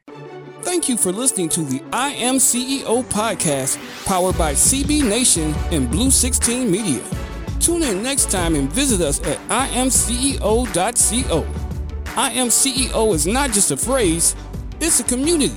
Thank 0.63 0.89
you 0.89 0.97
for 0.97 1.13
listening 1.13 1.49
to 1.51 1.63
the 1.63 1.83
I 1.93 2.11
Am 2.11 2.37
CEO 2.37 3.03
podcast 3.05 3.79
powered 4.05 4.37
by 4.37 4.53
CB 4.53 5.09
Nation 5.09 5.55
and 5.73 5.91
Blue 5.91 6.11
16 6.11 6.71
Media. 6.71 7.03
Tune 7.61 7.83
in 7.83 8.03
next 8.03 8.31
time 8.31 8.55
and 8.55 8.71
visit 8.73 9.01
us 9.01 9.21
at 9.27 9.39
imceo.co. 9.49 11.47
I 12.17 12.31
am 12.33 12.49
CEO 12.49 13.15
is 13.15 13.27
not 13.27 13.53
just 13.53 13.71
a 13.71 13.77
phrase, 13.77 14.35
it's 14.81 15.01
a 15.01 15.05
community. 15.05 15.57